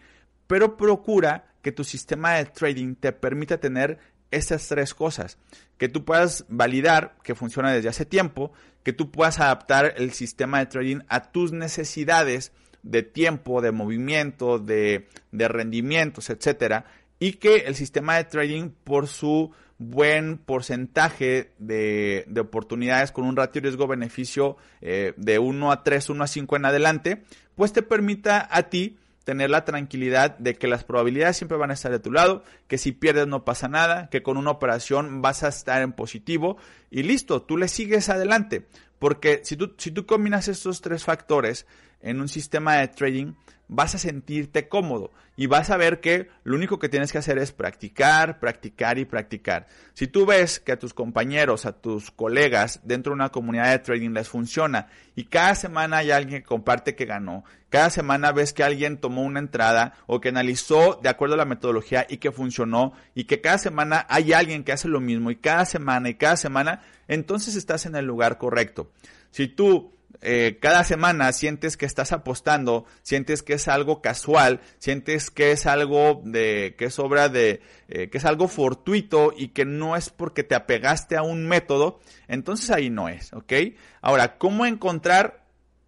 pero 0.48 0.76
procura 0.76 1.54
que 1.62 1.72
tu 1.72 1.84
sistema 1.84 2.34
de 2.34 2.46
trading 2.46 2.96
te 2.96 3.12
permita 3.12 3.60
tener 3.60 4.00
estas 4.32 4.68
tres 4.68 4.96
cosas. 4.96 5.38
Que 5.78 5.90
tú 5.90 6.06
puedas 6.06 6.46
validar 6.50 7.18
que 7.22 7.36
funciona 7.36 7.72
desde 7.72 7.90
hace 7.90 8.06
tiempo, 8.08 8.52
que 8.82 8.94
tú 8.94 9.12
puedas 9.12 9.40
adaptar 9.40 9.94
el 9.98 10.12
sistema 10.14 10.58
de 10.58 10.66
trading 10.66 11.00
a 11.08 11.32
tus 11.32 11.52
necesidades 11.52 12.52
de 12.84 13.04
tiempo, 13.04 13.62
de 13.62 13.72
movimiento, 13.72 14.60
de, 14.60 15.08
rendimientos, 15.32 16.30
etcétera, 16.30 16.86
y 17.20 17.34
que 17.34 17.58
el 17.68 17.76
sistema 17.76 18.18
de 18.18 18.24
trading 18.26 18.70
por 18.84 19.08
su 19.08 19.52
buen 19.78 20.38
porcentaje 20.38 21.52
de, 21.58 22.26
oportunidades 22.40 23.12
con 23.12 23.26
un 23.26 23.36
ratio 23.36 23.62
riesgo-beneficio 23.62 24.58
eh, 24.82 25.14
de 25.18 25.40
1 25.40 25.72
a 25.72 25.84
3, 25.84 26.10
1 26.10 26.24
a 26.24 26.28
5 26.28 26.56
en 26.56 26.66
adelante, 26.66 27.24
pues 27.56 27.74
te 27.74 27.82
permita 27.82 28.48
a 28.50 28.64
ti 28.64 28.98
tener 29.24 29.50
la 29.50 29.66
tranquilidad 29.66 30.38
de 30.40 30.56
que 30.56 30.68
las 30.68 30.84
probabilidades 30.84 31.38
siempre 31.38 31.58
van 31.58 31.72
a 31.72 31.76
estar 31.76 31.92
de 31.92 32.00
tu 32.00 32.12
lado, 32.12 32.44
que 32.68 32.78
si 32.78 32.92
pierdes 32.92 33.28
no 33.28 33.46
pasa 33.46 33.68
nada, 33.68 34.10
que 34.10 34.24
con 34.24 34.38
una 34.38 34.52
operación 34.52 35.22
vas 35.22 35.44
a 35.44 35.50
estar 35.50 35.82
en 35.82 35.94
positivo 35.94 36.58
y 36.90 37.04
listo, 37.04 37.42
tú 37.44 37.58
le 37.58 37.68
sigues 37.68 38.10
adelante. 38.10 38.68
Porque 39.00 39.42
si 39.44 39.58
tú, 39.58 39.74
si 39.78 39.92
tú 39.92 40.06
combinas 40.06 40.48
estos 40.48 40.82
tres 40.82 41.04
factores, 41.04 41.66
en 42.02 42.22
un 42.22 42.28
sistema 42.28 42.78
de 42.78 42.88
trading, 42.88 43.34
vas 43.72 43.96
a 43.96 43.98
sentirte 43.98 44.68
cómodo 44.68 45.12
y 45.38 45.48
vas 45.48 45.70
a 45.70 45.78
ver 45.78 46.02
que 46.02 46.28
lo 46.44 46.58
único 46.58 46.78
que 46.78 46.90
tienes 46.90 47.14
que 47.14 47.18
hacer 47.18 47.38
es 47.38 47.54
practicar, 47.54 48.38
practicar 48.38 49.00
y 49.00 49.06
practicar. 49.06 49.66
Si 49.94 50.08
tú 50.08 50.26
ves 50.26 50.60
que 50.60 50.74
a 50.74 50.78
tus 50.78 50.94
compañeros, 50.94 51.66
a 51.66 51.72
tus 51.72 52.12
colegas 52.12 52.82
dentro 52.84 53.12
de 53.12 53.16
una 53.16 53.30
comunidad 53.30 53.72
de 53.72 53.80
trading 53.80 54.10
les 54.10 54.28
funciona 54.28 54.90
y 55.16 55.24
cada 55.24 55.56
semana 55.56 55.98
hay 55.98 56.12
alguien 56.12 56.42
que 56.42 56.48
comparte 56.48 56.96
que 56.96 57.06
ganó, 57.06 57.46
cada 57.70 57.90
semana 57.90 58.34
ves 58.34 58.52
que 58.52 58.66
alguien 58.66 58.98
tomó 58.98 59.22
una 59.22 59.40
entrada 59.40 59.94
o 60.06 60.20
que 60.20 60.30
analizó 60.30 61.00
de 61.02 61.08
acuerdo 61.08 61.36
a 61.36 61.38
la 61.38 61.46
metodología 61.46 62.06
y 62.10 62.18
que 62.18 62.34
funcionó 62.34 62.92
y 63.16 63.24
que 63.24 63.40
cada 63.40 63.58
semana 63.58 64.06
hay 64.10 64.34
alguien 64.34 64.66
que 64.66 64.74
hace 64.74 64.90
lo 64.90 65.00
mismo 65.00 65.32
y 65.32 65.38
cada 65.38 65.64
semana 65.64 66.10
y 66.10 66.16
cada 66.16 66.36
semana, 66.36 66.82
entonces 67.08 67.56
estás 67.56 67.86
en 67.86 67.96
el 67.96 68.06
lugar 68.06 68.38
correcto. 68.38 68.92
Si 69.32 69.48
tú 69.48 69.94
eh, 70.22 70.60
cada 70.62 70.84
semana 70.84 71.32
sientes 71.32 71.78
que 71.78 71.86
estás 71.86 72.12
apostando, 72.12 72.86
sientes 73.02 73.42
que 73.42 73.54
es 73.54 73.68
algo 73.68 74.02
casual, 74.02 74.62
sientes 74.78 75.32
que 75.32 75.52
es 75.52 75.66
algo 75.66 76.22
de, 76.24 76.76
que 76.78 76.86
es 76.86 77.00
obra 77.00 77.28
de, 77.28 77.62
eh, 77.88 78.10
que 78.10 78.20
es 78.20 78.26
algo 78.26 78.48
fortuito 78.48 79.34
y 79.36 79.50
que 79.50 79.66
no 79.66 79.96
es 79.96 80.12
porque 80.12 80.44
te 80.44 80.54
apegaste 80.54 81.18
a 81.18 81.24
un 81.24 81.48
método, 81.48 82.00
entonces 82.28 82.70
ahí 82.70 82.92
no 82.92 83.10
es, 83.10 83.34
¿ok? 83.34 83.54
Ahora, 84.02 84.38
¿cómo 84.38 84.68
encontrar, 84.68 85.46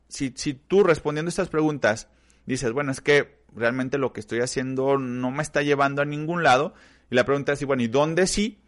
si, 0.08 0.34
si 0.36 0.54
tú 0.54 0.84
respondiendo 0.84 1.30
estas 1.30 1.50
preguntas 1.50 2.08
dices, 2.46 2.72
bueno, 2.72 2.92
es 2.92 3.02
que 3.02 3.44
realmente 3.56 4.00
lo 4.00 4.14
que 4.14 4.20
estoy 4.20 4.40
haciendo 4.40 4.98
no 4.98 5.30
me 5.30 5.44
está 5.44 5.62
llevando 5.62 6.02
a 6.02 6.06
ningún 6.06 6.42
lado, 6.42 6.74
y 7.12 7.16
la 7.16 7.26
pregunta 7.26 7.54
es, 7.54 7.64
bueno, 7.66 7.84
¿y 7.84 7.88
dónde 7.88 8.26
sí? 8.26 8.60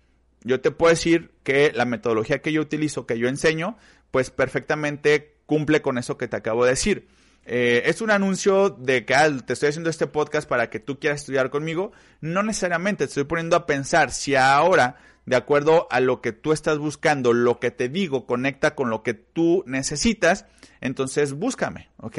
Yo 0.44 0.62
te 0.62 0.70
puedo 0.70 0.92
decir 0.92 1.32
que 1.44 1.72
la 1.74 1.86
metodología 1.86 2.44
que 2.44 2.52
yo 2.52 2.62
utilizo, 2.62 3.08
que 3.08 3.18
yo 3.18 3.28
enseño, 3.28 3.78
pues 4.12 4.30
perfectamente 4.30 5.35
cumple 5.46 5.82
con 5.82 5.98
eso 5.98 6.18
que 6.18 6.28
te 6.28 6.38
acabo 6.38 6.64
de 6.64 6.72
decir. 6.72 7.08
Eh, 7.46 7.84
es 7.86 8.02
un 8.02 8.10
anuncio 8.10 8.72
de 8.72 9.06
que 9.06 9.14
ah, 9.14 9.30
te 9.46 9.54
estoy 9.54 9.70
haciendo 9.70 9.90
este 9.90 10.08
podcast 10.08 10.50
para 10.50 10.70
que 10.70 10.80
tú 10.80 11.00
quieras 11.00 11.22
estudiar 11.22 11.52
conmigo. 11.52 11.92
No 12.20 12.42
necesariamente, 12.44 13.06
te 13.06 13.10
estoy 13.10 13.26
poniendo 13.26 13.56
a 13.56 13.68
pensar 13.68 14.12
si 14.12 14.36
ahora, 14.36 14.98
de 15.26 15.36
acuerdo 15.36 15.88
a 15.92 16.00
lo 16.00 16.22
que 16.22 16.32
tú 16.32 16.52
estás 16.54 16.80
buscando, 16.80 17.34
lo 17.34 17.60
que 17.60 17.72
te 17.72 17.88
digo 17.88 18.26
conecta 18.26 18.74
con 18.74 18.90
lo 18.90 19.04
que 19.04 19.14
tú 19.14 19.64
necesitas, 19.68 20.46
entonces 20.82 21.34
búscame, 21.34 21.90
¿ok? 21.98 22.18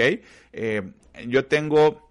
Eh, 0.52 0.92
yo 1.26 1.46
tengo 1.46 2.06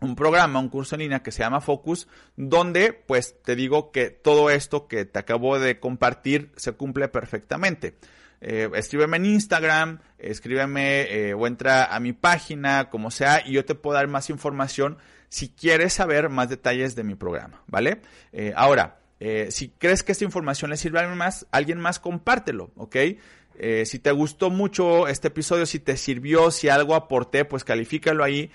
un 0.00 0.16
programa, 0.16 0.58
un 0.58 0.70
curso 0.70 0.96
en 0.96 1.02
línea 1.02 1.22
que 1.22 1.30
se 1.30 1.42
llama 1.42 1.60
Focus, 1.60 2.08
donde 2.36 2.92
pues 2.92 3.42
te 3.42 3.54
digo 3.54 3.92
que 3.92 4.10
todo 4.10 4.50
esto 4.50 4.88
que 4.88 5.04
te 5.04 5.18
acabo 5.18 5.58
de 5.58 5.78
compartir 5.78 6.50
se 6.56 6.72
cumple 6.72 7.08
perfectamente 7.08 7.96
eh, 8.40 8.70
escríbeme 8.74 9.18
en 9.18 9.26
Instagram, 9.26 9.98
escríbeme 10.18 11.02
eh, 11.02 11.34
o 11.34 11.46
entra 11.46 11.94
a 11.94 12.00
mi 12.00 12.12
página, 12.12 12.88
como 12.88 13.10
sea, 13.10 13.42
y 13.46 13.52
yo 13.52 13.64
te 13.64 13.74
puedo 13.74 13.96
dar 13.96 14.08
más 14.08 14.30
información 14.30 14.96
si 15.28 15.50
quieres 15.50 15.92
saber 15.92 16.30
más 16.30 16.48
detalles 16.48 16.96
de 16.96 17.04
mi 17.04 17.14
programa, 17.14 17.62
¿vale? 17.66 18.00
Eh, 18.32 18.52
ahora, 18.56 18.96
si 19.50 19.68
crees 19.68 20.02
que 20.02 20.12
esta 20.12 20.24
información 20.24 20.70
le 20.70 20.78
sirve 20.78 20.98
a 20.98 21.30
alguien 21.50 21.78
más, 21.78 21.98
compártelo, 21.98 22.70
¿ok? 22.76 22.96
Si 23.84 23.98
te 23.98 24.10
gustó 24.12 24.48
mucho 24.48 25.08
este 25.08 25.28
episodio, 25.28 25.66
si 25.66 25.78
te 25.78 25.98
sirvió, 25.98 26.50
si 26.50 26.70
algo 26.70 26.94
aporté, 26.94 27.44
pues 27.44 27.62
califícalo 27.62 28.24
ahí 28.24 28.50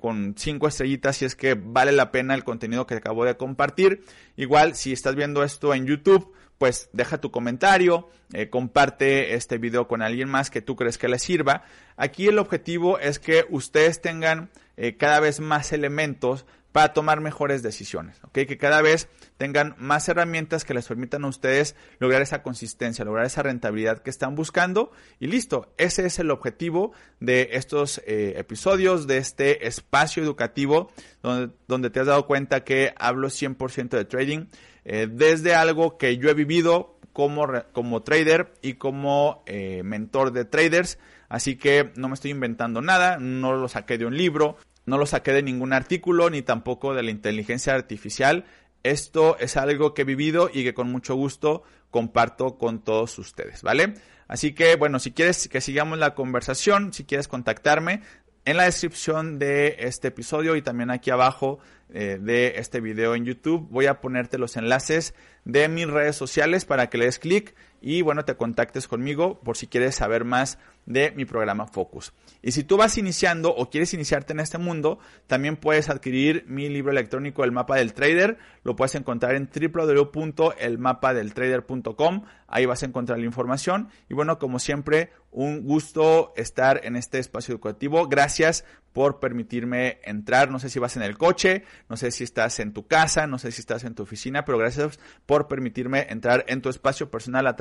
con 0.00 0.34
cinco 0.38 0.68
estrellitas 0.68 1.18
si 1.18 1.26
es 1.26 1.36
que 1.36 1.52
vale 1.52 1.92
la 1.92 2.10
pena 2.10 2.34
el 2.34 2.44
contenido 2.44 2.86
que 2.86 2.94
acabo 2.94 3.26
de 3.26 3.36
compartir. 3.36 4.04
Igual, 4.36 4.74
si 4.74 4.94
estás 4.94 5.16
viendo 5.16 5.44
esto 5.44 5.74
en 5.74 5.84
YouTube, 5.84 6.32
pues 6.58 6.88
deja 6.92 7.18
tu 7.18 7.30
comentario, 7.30 8.08
eh, 8.32 8.48
comparte 8.48 9.34
este 9.34 9.58
video 9.58 9.88
con 9.88 10.02
alguien 10.02 10.28
más 10.28 10.50
que 10.50 10.62
tú 10.62 10.76
crees 10.76 10.98
que 10.98 11.08
le 11.08 11.18
sirva. 11.18 11.64
Aquí 11.96 12.26
el 12.26 12.38
objetivo 12.38 12.98
es 12.98 13.18
que 13.18 13.44
ustedes 13.50 14.00
tengan 14.00 14.50
eh, 14.76 14.96
cada 14.96 15.20
vez 15.20 15.40
más 15.40 15.72
elementos 15.72 16.46
para 16.74 16.92
tomar 16.92 17.20
mejores 17.20 17.62
decisiones, 17.62 18.18
¿ok? 18.24 18.32
Que 18.32 18.58
cada 18.58 18.82
vez 18.82 19.08
tengan 19.36 19.76
más 19.78 20.08
herramientas 20.08 20.64
que 20.64 20.74
les 20.74 20.88
permitan 20.88 21.24
a 21.24 21.28
ustedes 21.28 21.76
lograr 22.00 22.20
esa 22.20 22.42
consistencia, 22.42 23.04
lograr 23.04 23.26
esa 23.26 23.44
rentabilidad 23.44 24.02
que 24.02 24.10
están 24.10 24.34
buscando 24.34 24.90
y 25.20 25.28
listo, 25.28 25.72
ese 25.78 26.04
es 26.04 26.18
el 26.18 26.32
objetivo 26.32 26.90
de 27.20 27.50
estos 27.52 28.02
eh, 28.08 28.34
episodios, 28.38 29.06
de 29.06 29.18
este 29.18 29.68
espacio 29.68 30.20
educativo 30.20 30.90
donde, 31.22 31.54
donde, 31.68 31.90
te 31.90 32.00
has 32.00 32.06
dado 32.06 32.26
cuenta 32.26 32.64
que 32.64 32.92
hablo 32.98 33.28
100% 33.28 33.90
de 33.90 34.04
trading, 34.04 34.46
eh, 34.84 35.06
desde 35.08 35.54
algo 35.54 35.96
que 35.96 36.16
yo 36.16 36.28
he 36.28 36.34
vivido 36.34 36.98
como, 37.12 37.46
como 37.72 38.02
trader 38.02 38.52
y 38.62 38.74
como 38.74 39.44
eh, 39.46 39.84
mentor 39.84 40.32
de 40.32 40.44
traders, 40.44 40.98
así 41.28 41.54
que 41.54 41.92
no 41.94 42.08
me 42.08 42.14
estoy 42.14 42.32
inventando 42.32 42.82
nada, 42.82 43.18
no 43.20 43.52
lo 43.54 43.68
saqué 43.68 43.96
de 43.96 44.06
un 44.06 44.16
libro, 44.16 44.56
no 44.86 44.98
lo 44.98 45.06
saqué 45.06 45.32
de 45.32 45.42
ningún 45.42 45.72
artículo 45.72 46.30
ni 46.30 46.42
tampoco 46.42 46.94
de 46.94 47.02
la 47.02 47.10
inteligencia 47.10 47.74
artificial. 47.74 48.44
Esto 48.82 49.38
es 49.38 49.56
algo 49.56 49.94
que 49.94 50.02
he 50.02 50.04
vivido 50.04 50.50
y 50.52 50.62
que 50.62 50.74
con 50.74 50.90
mucho 50.90 51.14
gusto 51.14 51.62
comparto 51.90 52.58
con 52.58 52.82
todos 52.82 53.18
ustedes, 53.18 53.62
¿vale? 53.62 53.94
Así 54.28 54.52
que, 54.52 54.76
bueno, 54.76 54.98
si 54.98 55.12
quieres 55.12 55.48
que 55.48 55.60
sigamos 55.60 55.98
la 55.98 56.14
conversación, 56.14 56.92
si 56.92 57.04
quieres 57.04 57.28
contactarme, 57.28 58.02
en 58.44 58.58
la 58.58 58.64
descripción 58.64 59.38
de 59.38 59.76
este 59.78 60.08
episodio 60.08 60.54
y 60.56 60.62
también 60.62 60.90
aquí 60.90 61.10
abajo 61.10 61.60
eh, 61.88 62.18
de 62.20 62.54
este 62.56 62.80
video 62.80 63.14
en 63.14 63.24
YouTube 63.24 63.68
voy 63.70 63.86
a 63.86 64.00
ponerte 64.00 64.36
los 64.36 64.56
enlaces 64.56 65.14
de 65.44 65.68
mis 65.68 65.86
redes 65.86 66.16
sociales 66.16 66.64
para 66.66 66.90
que 66.90 66.98
le 66.98 67.06
des 67.06 67.18
clic 67.18 67.54
y 67.86 68.00
bueno, 68.00 68.24
te 68.24 68.34
contactes 68.34 68.88
conmigo 68.88 69.40
por 69.40 69.58
si 69.58 69.66
quieres 69.66 69.96
saber 69.96 70.24
más 70.24 70.56
de 70.86 71.10
mi 71.10 71.26
programa 71.26 71.66
Focus. 71.66 72.14
Y 72.40 72.52
si 72.52 72.64
tú 72.64 72.78
vas 72.78 72.96
iniciando 72.96 73.54
o 73.54 73.68
quieres 73.68 73.92
iniciarte 73.92 74.32
en 74.32 74.40
este 74.40 74.56
mundo, 74.56 74.98
también 75.26 75.58
puedes 75.58 75.90
adquirir 75.90 76.46
mi 76.48 76.70
libro 76.70 76.92
electrónico 76.92 77.44
El 77.44 77.52
Mapa 77.52 77.76
del 77.76 77.92
Trader. 77.92 78.38
Lo 78.62 78.74
puedes 78.74 78.94
encontrar 78.94 79.34
en 79.34 79.50
www.elmapadeltrader.com. 79.54 82.24
Ahí 82.48 82.64
vas 82.64 82.82
a 82.82 82.86
encontrar 82.86 83.18
la 83.18 83.26
información. 83.26 83.90
Y 84.08 84.14
bueno, 84.14 84.38
como 84.38 84.58
siempre, 84.58 85.12
un 85.30 85.64
gusto 85.64 86.32
estar 86.36 86.80
en 86.84 86.96
este 86.96 87.18
espacio 87.18 87.52
educativo. 87.52 88.08
Gracias 88.08 88.64
por 88.94 89.18
permitirme 89.18 89.98
entrar. 90.04 90.50
No 90.50 90.58
sé 90.58 90.70
si 90.70 90.78
vas 90.78 90.96
en 90.96 91.02
el 91.02 91.18
coche, 91.18 91.64
no 91.90 91.96
sé 91.96 92.12
si 92.12 92.24
estás 92.24 92.60
en 92.60 92.72
tu 92.72 92.86
casa, 92.86 93.26
no 93.26 93.38
sé 93.38 93.50
si 93.50 93.60
estás 93.60 93.84
en 93.84 93.94
tu 93.94 94.04
oficina, 94.04 94.44
pero 94.44 94.56
gracias 94.56 95.00
por 95.26 95.48
permitirme 95.48 96.06
entrar 96.08 96.44
en 96.46 96.62
tu 96.62 96.70
espacio 96.70 97.10
personal 97.10 97.46
a 97.48 97.56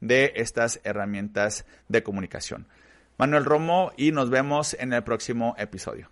de 0.00 0.32
estas 0.36 0.80
herramientas 0.84 1.64
de 1.88 2.02
comunicación. 2.02 2.66
Manuel 3.18 3.44
Romo 3.44 3.92
y 3.96 4.12
nos 4.12 4.28
vemos 4.28 4.76
en 4.78 4.92
el 4.92 5.02
próximo 5.02 5.54
episodio. 5.58 6.10